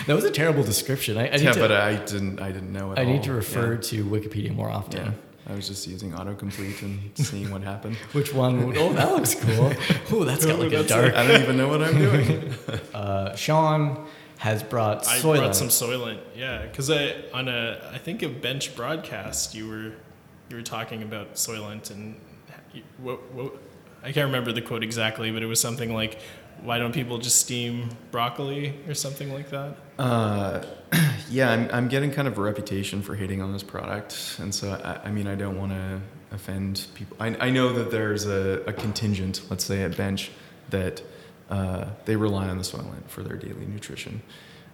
[0.08, 1.18] That was a terrible description.
[1.18, 2.40] I, I yeah, to, but I didn't.
[2.42, 2.92] I didn't know.
[2.92, 3.82] At I need to refer Yeah.
[3.82, 5.06] to Wikipedia more often.
[5.06, 5.12] Yeah,
[5.48, 7.96] I was just using autocomplete and seeing what happened.
[8.12, 8.68] Which one?
[8.68, 9.72] Would, oh, that looks cool.
[10.12, 11.14] Oh, that's got like a dark.
[11.14, 12.54] I don't even know what I'm doing.
[12.94, 14.06] Uh, Sean
[14.38, 15.38] has brought I Soylent.
[15.38, 19.94] brought some Soylent, yeah, because I on a I think a bench broadcast you were
[20.50, 22.20] you were talking about Soylent and
[22.98, 23.54] what, what
[24.04, 26.20] I can't remember the quote exactly, but it was something like,
[26.64, 29.76] "Why don't people just steam broccoli?" or something like that.
[29.98, 30.64] Uh,
[31.30, 34.72] yeah, I'm, I'm getting kind of a reputation for hating on this product, and so
[34.84, 37.18] I, I mean, I don't want to offend people.
[37.20, 40.32] I, I know that there's a, a contingent, let's say at bench,
[40.70, 41.02] that
[41.50, 44.22] uh, they rely on the Soylent for their daily nutrition.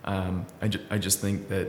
[0.04, 1.68] Um, I, ju- I just think that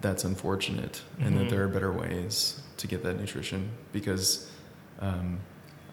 [0.00, 1.50] that's unfortunate, and that Mhm.
[1.50, 4.50] there are better ways to get that nutrition because
[5.00, 5.38] um,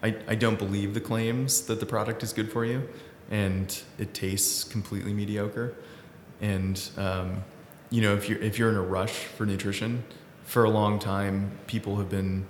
[0.02, 2.88] I, I don't believe the claims that the product is good for you,
[3.30, 5.74] and it tastes completely mediocre.
[6.40, 7.44] And um,
[7.90, 10.04] you know, if you're if you're in a rush for nutrition,
[10.44, 12.46] for a long time, people have been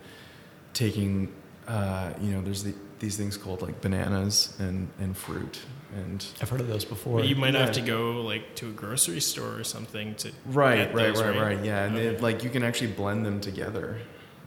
[0.73, 1.33] taking,
[1.69, 5.61] uh, you know, there's the, these things called like bananas and and fruit
[5.95, 7.19] and I've heard of those before.
[7.19, 10.77] But you might have to go like to a grocery store or something to right,
[10.77, 12.07] get right, those, right, right, Yeah, and Okay.
[12.07, 13.99] it, like you can actually blend them together.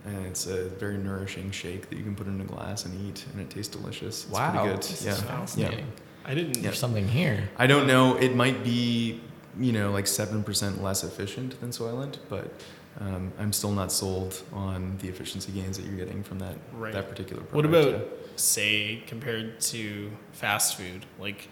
[0.06, 3.24] And it's a very nourishing shake that you can put in a glass and eat,
[3.32, 4.26] and it tastes delicious.
[4.26, 4.84] It's wow, pretty good.
[4.84, 5.12] this yeah.
[5.14, 5.88] is fascinating.
[6.26, 6.62] I didn't.
[6.62, 7.50] There's something here.
[7.58, 8.16] I don't know.
[8.18, 9.22] It might be,
[9.60, 12.52] you know, like seven percent less efficient than Soylent, but
[13.00, 16.94] um, I'm still not sold on the efficiency gains that you're getting from that Right.
[16.94, 17.56] that particular Product.
[17.74, 17.96] What product.
[18.24, 21.06] about say compared to fast food?
[21.20, 21.50] Like,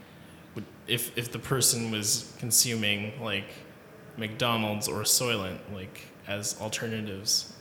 [0.55, 3.49] would, if if the person was consuming like
[4.17, 7.53] McDonald's or Soylent like as alternatives,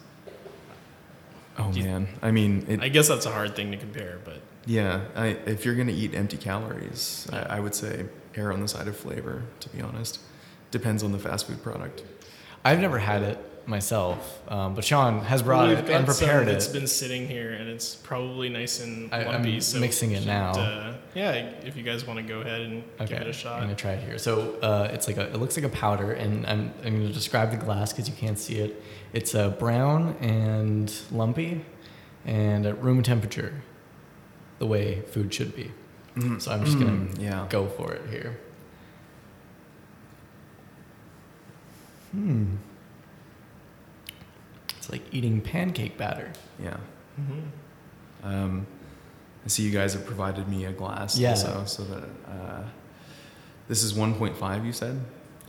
[1.59, 4.19] Oh Do you- man, I mean, it, I guess that's a hard thing to compare.
[4.25, 4.41] But
[4.77, 5.01] yeah.
[5.17, 8.07] I, if you're gonna eat empty calories, I, I would say
[8.37, 9.43] err on the side of flavor.
[9.61, 10.21] To be honest,
[10.71, 12.05] depends on the fast food product.
[12.65, 16.41] I've never had it myself, um, but Sean has brought We've it got and prepared
[16.45, 16.53] some it.
[16.53, 19.61] that's been sitting here and it's probably nice and I- I'm lumpy.
[19.61, 20.51] so mixing it should, now.
[20.53, 21.33] Uh, yeah,
[21.65, 23.57] if you guys want to go ahead and Okay, give it a shot.
[23.59, 24.19] I'm gonna try it here.
[24.19, 27.51] So uh, it's like a, it looks like a powder, and I'm, I'm gonna describe
[27.51, 28.83] the glass because you can't see it.
[29.13, 31.65] It's uh, brown and lumpy,
[32.25, 33.53] and at room temperature,
[34.61, 35.73] the way food should be.
[36.39, 37.47] So I'm just gonna Mm, yeah.
[37.49, 38.39] go for it here.
[42.13, 42.57] Hmm.
[44.77, 46.33] It's like eating pancake batter.
[46.63, 46.77] Yeah.
[47.21, 48.27] Mm-hmm.
[48.27, 48.67] Um,
[49.45, 51.31] I see you guys have provided me a glass Yeah.
[51.31, 52.63] also, so that uh,
[53.69, 54.67] this is 1.5.
[54.67, 55.01] You said.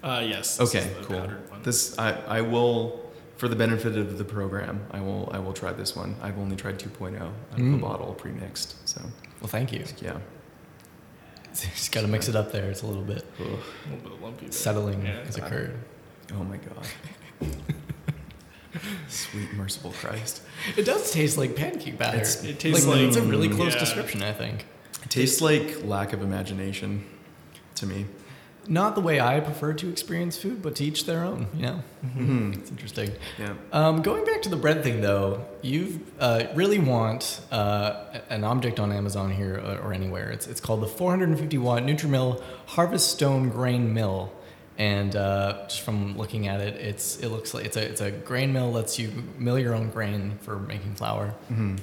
[0.04, 0.58] Uh, yes.
[0.58, 1.19] this Okay, is the cool.
[1.19, 1.63] one.
[1.63, 3.01] This I, I will
[3.42, 4.86] for the benefit of the program.
[4.92, 6.16] I will I will try this one.
[6.22, 7.74] I've only tried 2.0 out of Mm.
[7.74, 8.88] a bottle pre-mixed.
[8.88, 9.02] So
[9.42, 9.84] Well, thank you.
[10.00, 10.20] yeah.
[11.56, 12.70] Just got to mix it up there.
[12.70, 13.48] It's a little bit Ugh.
[13.48, 14.46] a little bit lumpy.
[14.46, 15.26] but- settling Yeah.
[15.26, 15.74] has occurred.
[16.36, 16.86] Oh my god.
[19.10, 20.44] Sweet merciful Christ.
[20.78, 22.18] It does taste like pancake batter.
[22.18, 23.80] It's- It tastes like, like, it's a really close yeah.
[23.80, 24.68] description, I think.
[25.04, 27.06] It tastes like lack of imagination
[27.74, 28.06] to me.
[28.67, 31.47] Not the way I prefer to experience food, but to each their own.
[31.54, 32.54] You know, Mm-hmm.
[32.60, 33.12] it's interesting.
[33.39, 33.54] Yeah.
[33.71, 38.80] Um, going back to the bread thing, though, you uh, really want uh, an object
[38.80, 40.30] on Amazon here or, anywhere.
[40.32, 44.32] It's, it's called the 450 watt Nutrimill Harvest Stone Grain Mill,
[44.78, 48.10] and uh, just from looking at it, it's it looks like it's a it's a
[48.10, 51.36] grain mill lets you mill your own grain for making flour.
[51.50, 51.76] hmm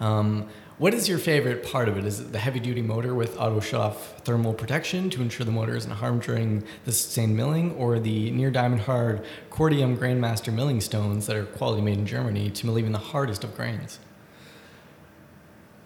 [0.00, 2.04] Um, what is your favorite part of it?
[2.04, 5.52] Is it the heavy duty motor with auto shut off thermal protection to ensure the
[5.52, 10.80] motor isn't harmed during the sustained milling, or the near diamond hard Corundum Grandmaster milling
[10.80, 13.98] stones that are quality made in Germany to mill even the hardest of grains?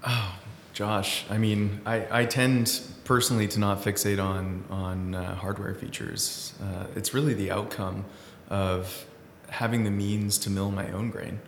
[0.07, 0.37] Oh,
[0.75, 1.25] Josh.
[1.31, 6.53] I mean, I, I tend personally to not fixate on on uh, hardware features.
[6.63, 8.05] Uh, it's really the outcome
[8.51, 9.07] of
[9.49, 11.41] having the means to mill my own grain.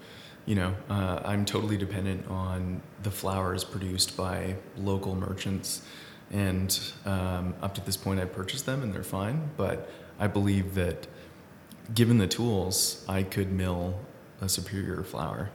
[0.47, 5.83] You know, uh, I'm totally dependent on the flours produced by local merchants,
[6.31, 9.51] and um, up to this point, I purchased them and they're fine.
[9.57, 11.07] But I believe that,
[11.95, 13.99] given the tools, I could mill
[14.41, 15.51] a superior flour.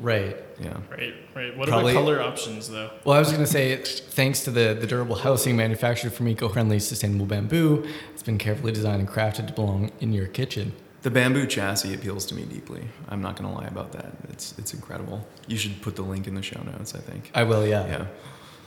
[0.00, 0.36] Right.
[0.58, 0.78] Yeah.
[0.90, 1.56] Right, right.
[1.56, 2.90] What Probably- about color options, though?
[3.04, 6.48] Well, I was going to say, thanks to the, the durable housing manufactured from eco
[6.48, 10.72] friendly sustainable bamboo, it's been carefully designed and crafted to belong in your kitchen.
[11.02, 12.82] The bamboo chassis appeals to me deeply.
[13.08, 14.12] I'm not going to lie about that.
[14.30, 15.26] It's it's incredible.
[15.48, 16.94] You should put the link in the show notes.
[16.94, 17.30] I think.
[17.34, 17.86] I will, yeah.
[17.86, 18.06] Yeah.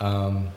[0.05, 0.49] Um,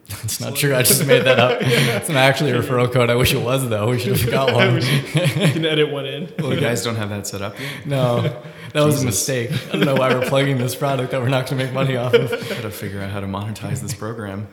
[0.23, 0.75] It's not true.
[0.75, 1.57] I just made that up.
[1.63, 3.09] It's not actually a referral code.
[3.09, 3.89] I wish it was, though.
[3.89, 4.75] We should have got one.
[4.75, 6.31] you can edit one in.
[6.37, 7.87] Well, you guys don't have that set up yet.
[7.87, 8.39] No,
[8.75, 9.51] that was a mistake.
[9.69, 11.95] I don't know why we're plugging this product that we're not going to make money
[11.95, 12.29] off of.
[12.29, 14.49] We gotta figure out how to monetize this program.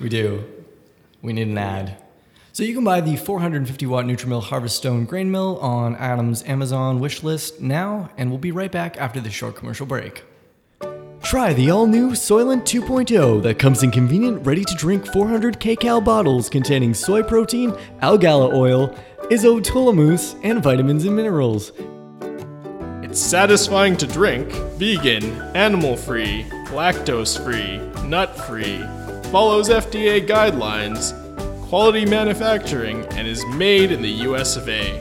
[0.00, 0.42] We do.
[1.20, 1.98] We need an ad.
[2.52, 6.98] So you can buy the 450 watt Nutrimill Harvest Stone grain mill on Adam's Amazon
[6.98, 10.24] wish list now, and we'll be right back after this short commercial break.
[11.22, 16.02] Try the all new Soylent 2.0 that comes in convenient, ready to drink 400 kcal
[16.02, 21.72] bottles containing soy protein, algal oil, isomaltulose, and vitamins and minerals.
[23.16, 28.76] It's satisfying to drink, vegan, animal free, lactose free, nut free,
[29.30, 31.14] follows FDA guidelines,
[31.66, 35.00] quality manufacturing, and is made in the US of A.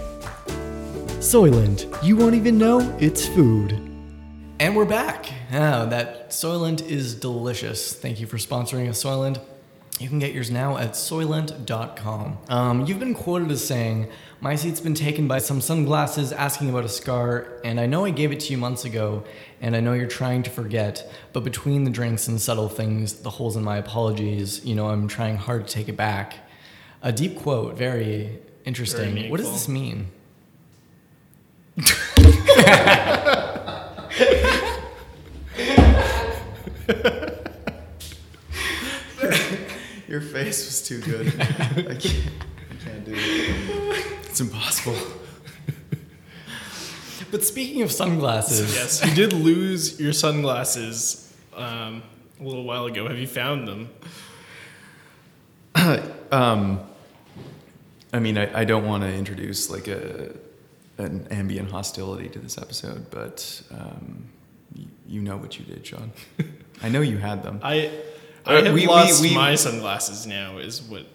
[1.19, 3.73] Soylent, you won't even know it's food.
[4.61, 5.29] And we're back.
[5.51, 7.91] Yeah, that Soylent is delicious.
[7.91, 9.41] Thank you for sponsoring us, Soylent.
[9.99, 12.37] You can get yours now at soylent.com.
[12.47, 14.09] Um, you've been quoted as saying,
[14.45, 18.11] My seat's been taken by some sunglasses asking about a scar, and I know I
[18.11, 19.23] gave it to you months ago,
[19.59, 23.31] and I know you're trying to forget, but between the drinks and subtle things, the
[23.31, 26.35] holes in my apologies, you know, I'm trying hard to take it back.
[27.01, 29.15] A deep quote, very interesting.
[29.15, 30.11] Very what does this mean?
[40.07, 41.33] Your face was too good.
[41.39, 42.31] I can't,
[42.69, 43.84] I can't do it.
[44.35, 44.97] It's impossible.
[47.31, 52.03] But speaking of sunglasses, Yes, you did lose your sunglasses um,
[52.39, 53.07] a little while ago.
[53.07, 53.89] Have you found them?
[56.31, 56.81] Um,
[58.11, 60.33] I mean, I, I don't want to introduce like a
[60.97, 64.25] an ambient hostility to this episode, but um,
[64.75, 66.11] y- you know what you did, Sean.
[66.83, 67.59] I know you had them.
[67.63, 67.91] I
[68.45, 70.57] I have we- we- lost we- my sunglasses now.
[70.57, 71.05] Is what?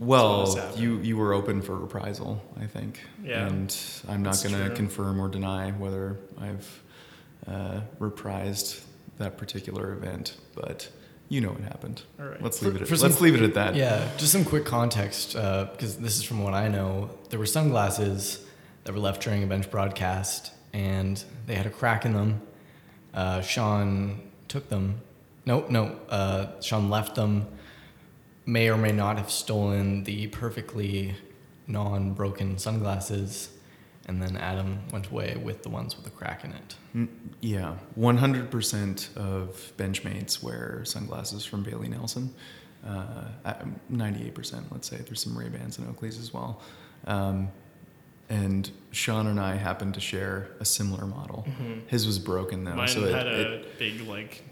[0.00, 3.00] Well, you you were open for reprisal, I think.
[3.22, 3.46] Yeah.
[3.46, 3.76] And
[4.08, 6.82] I'm not going to confirm or deny whether I've
[7.46, 8.80] uh, reprised
[9.18, 10.88] that particular event, but
[11.28, 12.02] you know what happened.
[12.18, 12.42] All right.
[12.42, 12.82] Let's For- leave it.
[12.82, 13.76] At, for some- let's leave it at that.
[13.76, 17.10] Yeah, just some quick context, because this is from what I know.
[17.28, 18.44] There were sunglasses
[18.84, 22.40] that were left during a bench broadcast, and they had a crack in them.
[23.12, 25.02] Uh, Sean took them.
[25.44, 25.96] No, no.
[26.08, 27.46] Uh, Sean left them.
[28.50, 31.14] May or may not have stolen the perfectly
[31.68, 33.50] non-broken sunglasses,
[34.06, 37.08] and then Adam went away with the ones with the crack in it.
[37.40, 42.34] Yeah, 100% of benchmates wear sunglasses from Bailey Nelson.
[42.84, 43.26] Uh,
[43.92, 44.96] 98%, let's say.
[44.96, 46.60] There's some Ray-Bans and Oakleys as well.
[47.06, 47.50] Um,
[48.28, 51.46] and Sean and I happened to share a similar model.
[51.86, 54.42] His was broken though, Mine so it, had it- a big like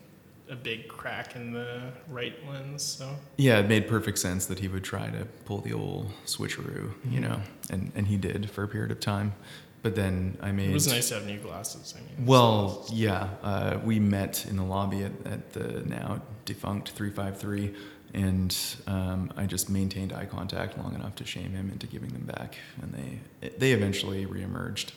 [0.51, 2.83] a big crack in the right lens.
[2.83, 6.93] So yeah, it made perfect sense that he would try to pull the old switcheroo,
[7.11, 9.35] you know, and and he did for a period of time.
[9.83, 11.95] But then I made it was nice to have new glasses.
[11.97, 16.91] I mean, Well, yeah, uh, we met in the lobby at, at the now defunct
[16.91, 17.75] 353,
[18.13, 18.57] and
[18.89, 22.57] um, I just maintained eye contact long enough to shame him into giving them back,
[22.83, 24.91] and they they eventually reemerged.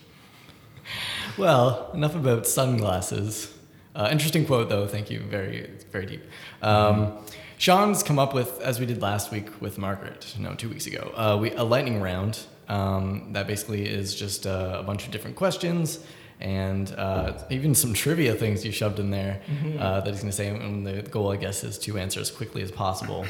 [1.38, 3.54] Well, enough about sunglasses.
[3.96, 4.88] Uh, interesting quote, though.
[4.88, 5.20] Thank you.
[5.22, 6.24] Very, very deep.
[6.62, 7.18] Um,
[7.58, 11.12] Sean's come up with, as we did last week with Margaret, no, two weeks ago,
[11.16, 15.36] uh, we, a lightning round um, that basically is just uh, a bunch of different
[15.36, 16.00] questions
[16.40, 19.42] and uh, even some trivia things you shoved in there
[19.78, 20.48] uh, that he's going to say.
[20.48, 23.28] And the goal, I guess, is to answer as quickly as possible.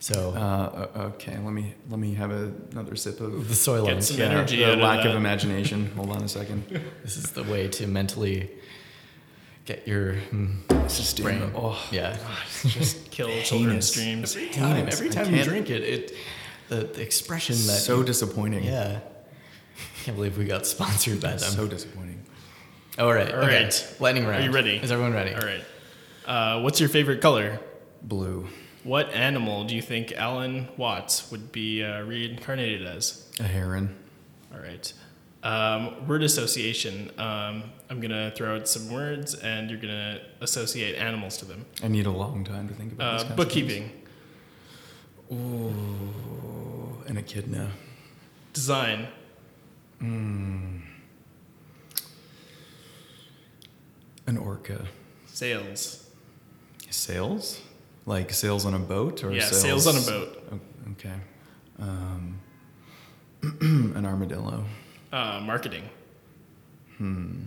[0.00, 3.92] So, Uh, okay, let me let me have a, another sip of the soil Get
[3.94, 4.02] line.
[4.02, 5.16] some energy the out of lack of that.
[5.16, 5.90] imagination.
[5.96, 6.64] Hold on a second.
[7.02, 8.50] This is the way to mentally
[9.66, 11.24] get your mm, Sustain.
[11.24, 11.52] brain.
[11.54, 12.16] Oh, Yeah.
[12.66, 14.32] just kill children's Heinous.
[14.34, 14.54] dreams.
[14.56, 14.88] time.
[14.88, 16.16] Every time you drink it, it
[16.68, 18.64] the, the expression that so disappointing.
[18.64, 19.00] yeah.
[20.04, 21.38] Can't believe we got sponsored by them.
[21.38, 22.22] So disappointing.
[22.98, 23.30] All right.
[23.32, 23.64] All okay.
[23.64, 23.96] right.
[24.00, 24.42] Lightning round.
[24.42, 24.76] Are you ready?
[24.76, 25.34] Is everyone ready?
[25.34, 25.60] All right.
[26.24, 27.60] Uh, what's your favorite color?
[28.02, 28.48] Blue.
[28.84, 33.28] What animal do you think Alan Watts would be uh, reincarnated as?
[33.40, 33.94] A heron.
[34.54, 34.92] All right.
[35.46, 37.10] Um, word association.
[37.18, 41.64] Um, I'm gonna throw out some words, and you're gonna associate animals to them.
[41.84, 43.46] I need a long time to think about Uh, these kinds of things.
[43.46, 43.92] bookkeeping,
[45.32, 47.70] Ooh, an echidna.
[48.52, 49.06] design,
[50.00, 50.82] An
[54.38, 54.88] orca.
[55.26, 56.02] sales.
[56.90, 57.60] Sails?
[58.06, 60.60] Like sails on a boat or Yeah, sails, sails on a boat.
[60.92, 61.14] Okay.
[61.78, 62.40] Um,
[63.60, 64.64] an armadillo.
[65.12, 65.84] Uh, marketing,
[66.98, 67.42] Hmm.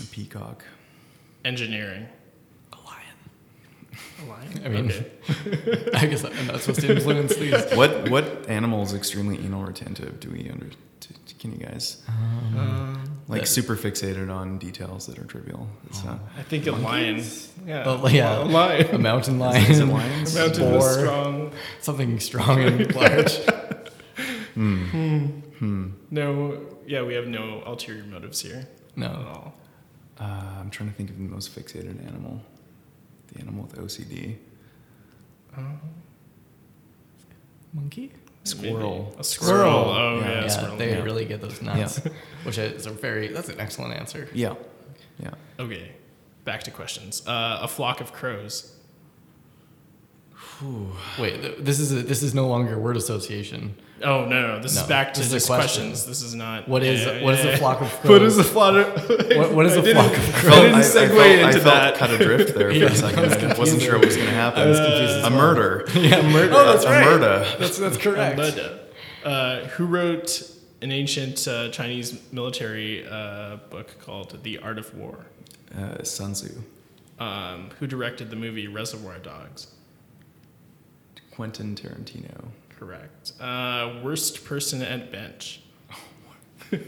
[0.00, 0.64] A peacock.
[1.44, 2.06] engineering.
[2.72, 3.16] A lion.
[4.22, 4.62] A lion.
[4.64, 5.90] I mean, Okay.
[5.94, 7.54] I guess I'm not supposed to influence these.
[7.76, 10.20] What what animal is extremely anal retentive?
[10.20, 10.66] Do we under?
[11.00, 12.02] t- t- Can you guys
[13.28, 15.68] like that- super fixated on details that are trivial?
[15.86, 16.20] It's not.
[16.38, 17.22] I think a lion.
[17.66, 17.82] Yeah.
[17.86, 18.42] Oh, yeah.
[18.42, 18.94] A lion.
[18.94, 19.70] A mountain lion.
[19.70, 20.36] Is lions?
[20.36, 20.92] A mountain with Boar.
[20.92, 21.52] strong.
[21.80, 23.38] Something strong and large.
[26.10, 26.60] No.
[26.86, 28.66] Yeah, we have no ulterior motives here.
[28.96, 29.06] No.
[29.06, 29.54] At all.
[30.20, 32.40] Uh, I'm trying to think of the most fixated animal.
[33.32, 34.36] The animal with OCD.
[37.72, 38.12] Monkey?
[38.44, 39.06] Squirrel.
[39.10, 39.20] Maybe.
[39.20, 39.74] A squirrel.
[39.74, 40.28] Oh Yeah.
[40.28, 40.76] yeah, Yeah, squirrel.
[40.76, 41.02] they yeah.
[41.02, 42.00] really get those nuts.
[42.44, 44.28] Which is a very, that's an excellent answer.
[44.32, 44.54] Yeah.
[45.22, 45.34] Yeah.
[45.58, 45.92] Okay.
[46.44, 47.26] Back to questions.
[47.26, 48.74] Uh, a flock of crows.
[51.18, 53.76] Wait, th- this is a, this is no longer word association.
[54.02, 55.88] Oh no, no, this No, is back to this just question.
[55.88, 56.06] questions.
[56.06, 56.68] This is not.
[56.68, 57.58] What is yeah, what is yeah, a yeah.
[57.58, 58.10] flock of crows?
[58.10, 59.08] What is a flock of?
[59.36, 61.52] What- what is I a didn't- flock of I didn't I- I segue felt- I
[61.52, 61.94] felt that.
[61.96, 63.18] cut adrift there for Yeah, a second.
[63.18, 64.62] I was I wasn't sure what was going to happen.
[64.62, 65.84] I was confused as a murder.
[65.94, 66.52] yeah, murder.
[66.54, 67.04] Oh, that's a right.
[67.04, 67.46] murder.
[67.58, 68.36] That's that's correct.
[68.36, 68.92] But,
[69.24, 70.48] uh, who wrote
[70.80, 75.26] an ancient uh, Chinese military uh, book called The Art of War?
[75.76, 76.62] Uh, Sun Tzu.
[77.18, 79.66] Um, who directed the movie Reservoir Dogs?
[81.32, 82.48] Quentin Tarantino.
[82.78, 83.32] Correct.
[83.40, 85.62] Uh, worst person at bench.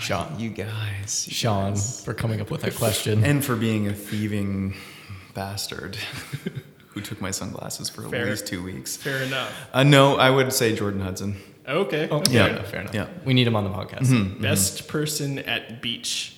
[0.00, 0.38] Sean.
[0.38, 1.26] You guys.
[1.26, 2.04] you Sean guys.
[2.04, 3.24] for coming up with that question.
[3.24, 4.74] And for being a thieving
[5.32, 5.96] bastard
[6.88, 8.22] who took my sunglasses for Fair.
[8.22, 8.96] at least two weeks.
[8.98, 9.68] Fair enough.
[9.72, 11.36] Uh, no, I would say Jordan Hudson.
[11.66, 12.08] Okay.
[12.10, 12.32] oh, okay.
[12.32, 12.70] fair enough.
[12.70, 12.94] Fair enough.
[12.94, 13.08] Yeah.
[13.24, 14.08] We need him on the podcast.
[14.08, 14.42] Mm-hmm.
[14.42, 16.36] Best person at beach.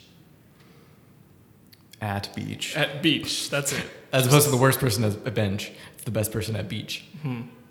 [2.00, 2.76] At beach.
[2.76, 3.50] At beach.
[3.50, 3.84] That's it.
[4.16, 5.70] As opposed to the worst person at a bench.
[5.94, 7.04] It's the best person at beach.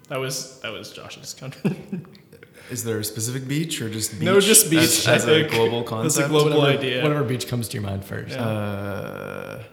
[0.09, 1.75] That was that was Josh's country.
[2.71, 4.21] Is there a specific beach or just beach?
[4.23, 5.51] No, just beach, As, as a think.
[5.51, 7.03] global That's a global whatever, idea.
[7.03, 8.33] whatever beach comes to your mind first.
[8.35, 8.43] Yeah.
[8.43, 9.63] Uh,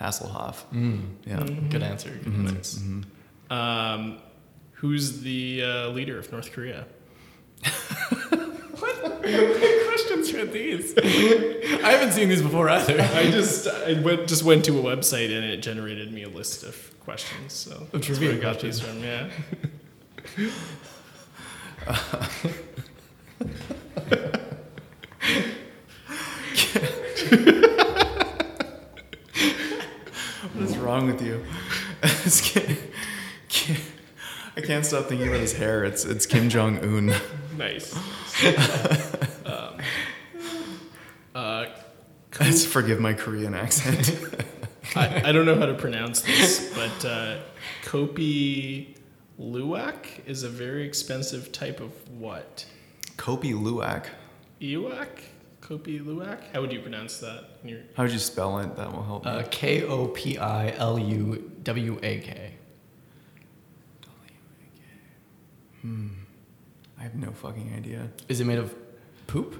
[0.00, 0.56] Hasselhoff.
[0.72, 1.42] Mm, Yeah.
[1.70, 2.10] Good answer.
[2.10, 2.80] Good Mhm, answer.
[2.80, 3.04] mhm.
[3.50, 4.18] Um,
[4.74, 6.86] who's the uh, leader of North Korea?
[9.32, 10.94] What questions are these?
[10.98, 13.00] I haven't seen these before either.
[13.14, 16.64] I just I went just went to a website and it generated me a list
[16.64, 17.52] of questions.
[17.52, 18.80] So that's where I got questions.
[18.80, 19.02] these from.
[19.04, 19.30] Yeah.
[30.54, 31.44] What is wrong with you?
[33.48, 33.76] Ki-
[34.56, 35.84] I can't stop thinking about his hair.
[35.84, 37.14] It's it's Kim Jong Un.
[37.56, 37.94] Nice.
[39.46, 39.78] um,
[41.34, 41.66] uh,
[42.40, 44.16] Let's forgive my Korean accent.
[44.96, 47.38] I, I don't know how to pronounce this, but uh,
[47.84, 48.96] Kopi
[49.40, 52.66] Luwak is a very expensive type of what?
[53.16, 54.06] Kopi Luwak.
[54.60, 55.08] Iwak?
[55.60, 56.38] Kopi Luwak?
[56.52, 57.44] How would you pronounce that?
[57.62, 58.74] in your- How would you spell it?
[58.76, 59.26] That will help.
[59.26, 62.54] Uh, K O P I L U W A K.
[65.82, 66.08] hmm.
[67.02, 68.08] I have no fucking idea.
[68.28, 68.72] Is it made of
[69.26, 69.56] poop?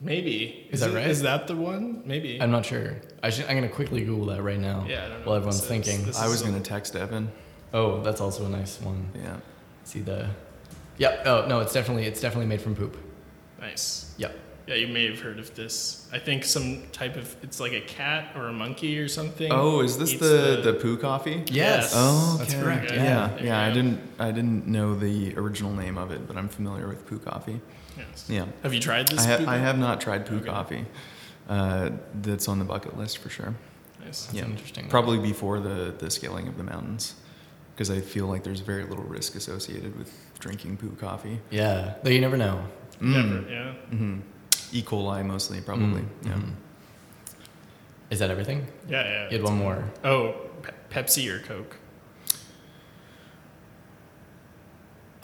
[0.00, 0.68] Maybe.
[0.70, 1.08] Is that it- right?
[1.08, 2.02] Is that the one?
[2.06, 2.40] Maybe.
[2.40, 2.98] I'm not sure.
[3.20, 4.86] I should, I'm gonna quickly Google that right now.
[4.88, 5.68] Yeah, I don't know While everyone's this is.
[5.86, 6.14] thinking.
[6.16, 7.32] I was gonna text Evan.
[7.74, 9.10] Oh, that's also a nice one.
[9.12, 9.38] Yeah.
[9.82, 10.30] See the.
[10.98, 11.22] Yep.
[11.26, 12.96] Oh no, it's definitely it's definitely made from poop.
[13.60, 14.14] Nice.
[14.18, 14.38] Yep.
[14.68, 16.06] Yeah, you may have heard of this.
[16.12, 19.50] I think some type of it's like a cat or a monkey or something.
[19.50, 21.42] Oh, is this eats the, the poo coffee?
[21.46, 21.92] Yes.
[21.96, 22.62] Oh, That's okay.
[22.62, 22.90] correct.
[22.90, 23.02] Yeah.
[23.02, 23.36] Yeah.
[23.38, 23.60] Yeah, yeah.
[23.66, 27.18] I didn't, I didn't know the original name of it, but I'm familiar with poo
[27.18, 27.60] coffee.
[27.96, 28.26] Yes.
[28.28, 29.24] Yeah, Have you tried this?
[29.26, 29.50] I, ha- Puka?
[29.50, 30.46] I have not tried poo Okay.
[30.46, 30.84] coffee.
[31.48, 31.90] Uh,
[32.22, 33.54] that's on the bucket list for sure.
[34.04, 34.26] Nice.
[34.26, 34.44] That's Yeah.
[34.44, 34.86] interesting.
[34.88, 37.14] Probably before the the scaling of the mountains,
[37.74, 41.40] because I feel like there's very little risk associated with drinking poo coffee.
[41.50, 41.94] Yeah.
[42.02, 42.64] Though you never know.
[43.00, 43.28] Never.
[43.40, 43.50] Mm.
[43.50, 43.72] Yeah.
[43.96, 44.18] hmm
[44.72, 44.82] E.
[44.82, 46.02] coli mostly, probably.
[46.02, 46.32] Mm, Yeah.
[46.32, 46.52] mhm.
[48.10, 48.66] Is that everything?
[48.88, 49.04] Yeah.
[49.04, 49.24] Yeah.
[49.30, 49.84] You had one more.
[50.04, 51.76] Oh, Pe- Pepsi or Coke?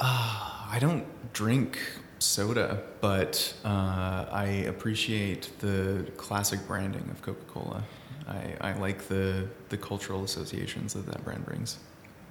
[0.00, 1.78] Ah, I don't drink
[2.18, 7.84] soda, but uh, I appreciate the classic branding of Coca-Cola.
[8.26, 11.78] I, I like the the cultural associations that that brand brings.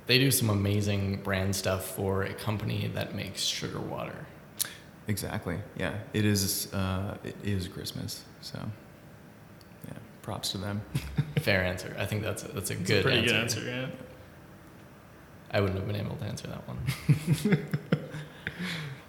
[0.08, 4.26] They do some amazing brand stuff for a company that makes sugar water.
[5.08, 5.58] Exactly.
[5.78, 5.94] Yeah.
[6.14, 6.74] It is.
[6.74, 8.24] Uh, it is Christmas.
[8.42, 8.60] So.
[9.88, 9.94] Yeah.
[10.22, 10.82] Props to them.
[11.42, 11.96] Fair answer.
[12.00, 13.34] I think that's a, that's a It's good a pretty answer.
[13.34, 13.62] good answer.
[13.66, 13.88] Yeah.
[15.52, 17.58] I wouldn't have been able to answer that one.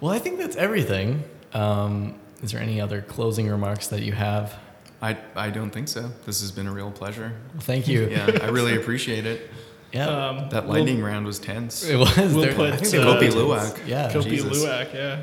[0.01, 1.23] well, I think that's everything.
[1.53, 4.53] Um, is there any other closing remarks that you have?
[5.01, 6.11] I I don't think so.
[6.25, 7.33] This has been a real pleasure.
[7.53, 8.07] Well, thank you.
[8.09, 8.37] Yeah.
[8.41, 9.49] I really appreciate it.
[9.91, 10.07] Yeah.
[10.07, 11.83] Um, That we'll- lightning round was tense.
[11.83, 12.15] it was.
[12.17, 13.29] we'll there- put, I think uh, Kopi.
[13.31, 13.87] Luwak.
[13.87, 14.11] Yeah.
[14.11, 14.63] Kopi Jesus.
[14.63, 14.93] Luwak.
[14.93, 15.21] Yeah.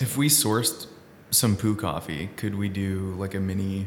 [0.00, 0.86] If we sourced
[1.30, 3.86] some poo coffee, could we do like a mini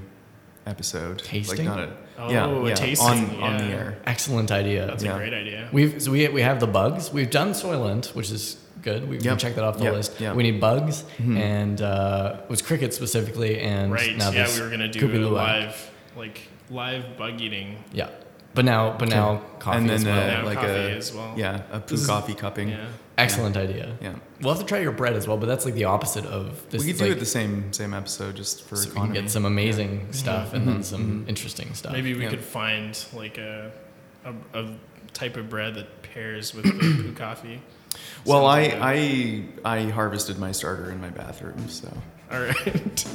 [0.66, 1.20] episode?
[1.20, 1.66] Tasting?
[1.66, 3.08] Like not a Oh, yeah, a yeah, tasting,
[3.42, 3.98] on on the air.
[4.06, 4.86] Excellent idea.
[4.86, 5.16] That's Yeah.
[5.16, 5.68] a great idea.
[5.72, 7.12] We've so we we have the bugs.
[7.12, 9.10] We've done Soylent, which is good.
[9.10, 9.24] We Yep.
[9.24, 9.94] can check that off the Yep.
[9.94, 10.12] list.
[10.22, 10.36] Yep.
[10.36, 11.38] We need bugs Mhm.
[11.40, 14.16] and uh, it was cricket specifically, and Right.
[14.16, 15.76] now Yeah, we were gonna do a live,
[16.16, 17.78] like live bug eating.
[17.92, 18.10] Yeah,
[18.54, 20.20] but now but now coffee and then as well.
[20.24, 21.34] uh, Now like coffee a as well.
[21.36, 22.70] yeah a poo coffee cupping.
[22.70, 22.86] Yeah.
[23.18, 23.96] Excellent idea.
[24.02, 24.16] Yeah.
[24.42, 26.82] We'll have to try your bread as well, but that's like the opposite of this.
[26.84, 29.30] we could do like, it the same same episode just for so we can get
[29.30, 31.30] some amazing stuff and then some Mhm.
[31.30, 31.92] interesting stuff.
[31.94, 32.30] Maybe we Yeah.
[32.32, 33.72] could find like a,
[34.26, 34.68] a a
[35.14, 36.72] type of bread that pairs with the
[37.04, 37.62] poo coffee.
[38.26, 41.96] well, I, I I harvested my starter in my bathroom, so
[42.32, 43.06] all right.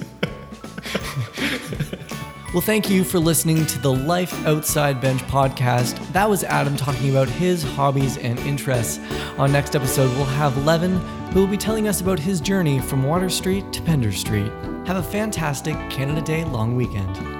[2.54, 5.98] Well, thank you for listening to the Life Outside Bench podcast.
[6.12, 8.98] That was Adam talking about his hobbies and interests.
[9.36, 10.96] On next episode, we'll have Levin,
[11.32, 14.50] who will be telling us about his journey from Water Street to Pender Street.
[14.86, 17.37] Have a fantastic Canada Day long weekend.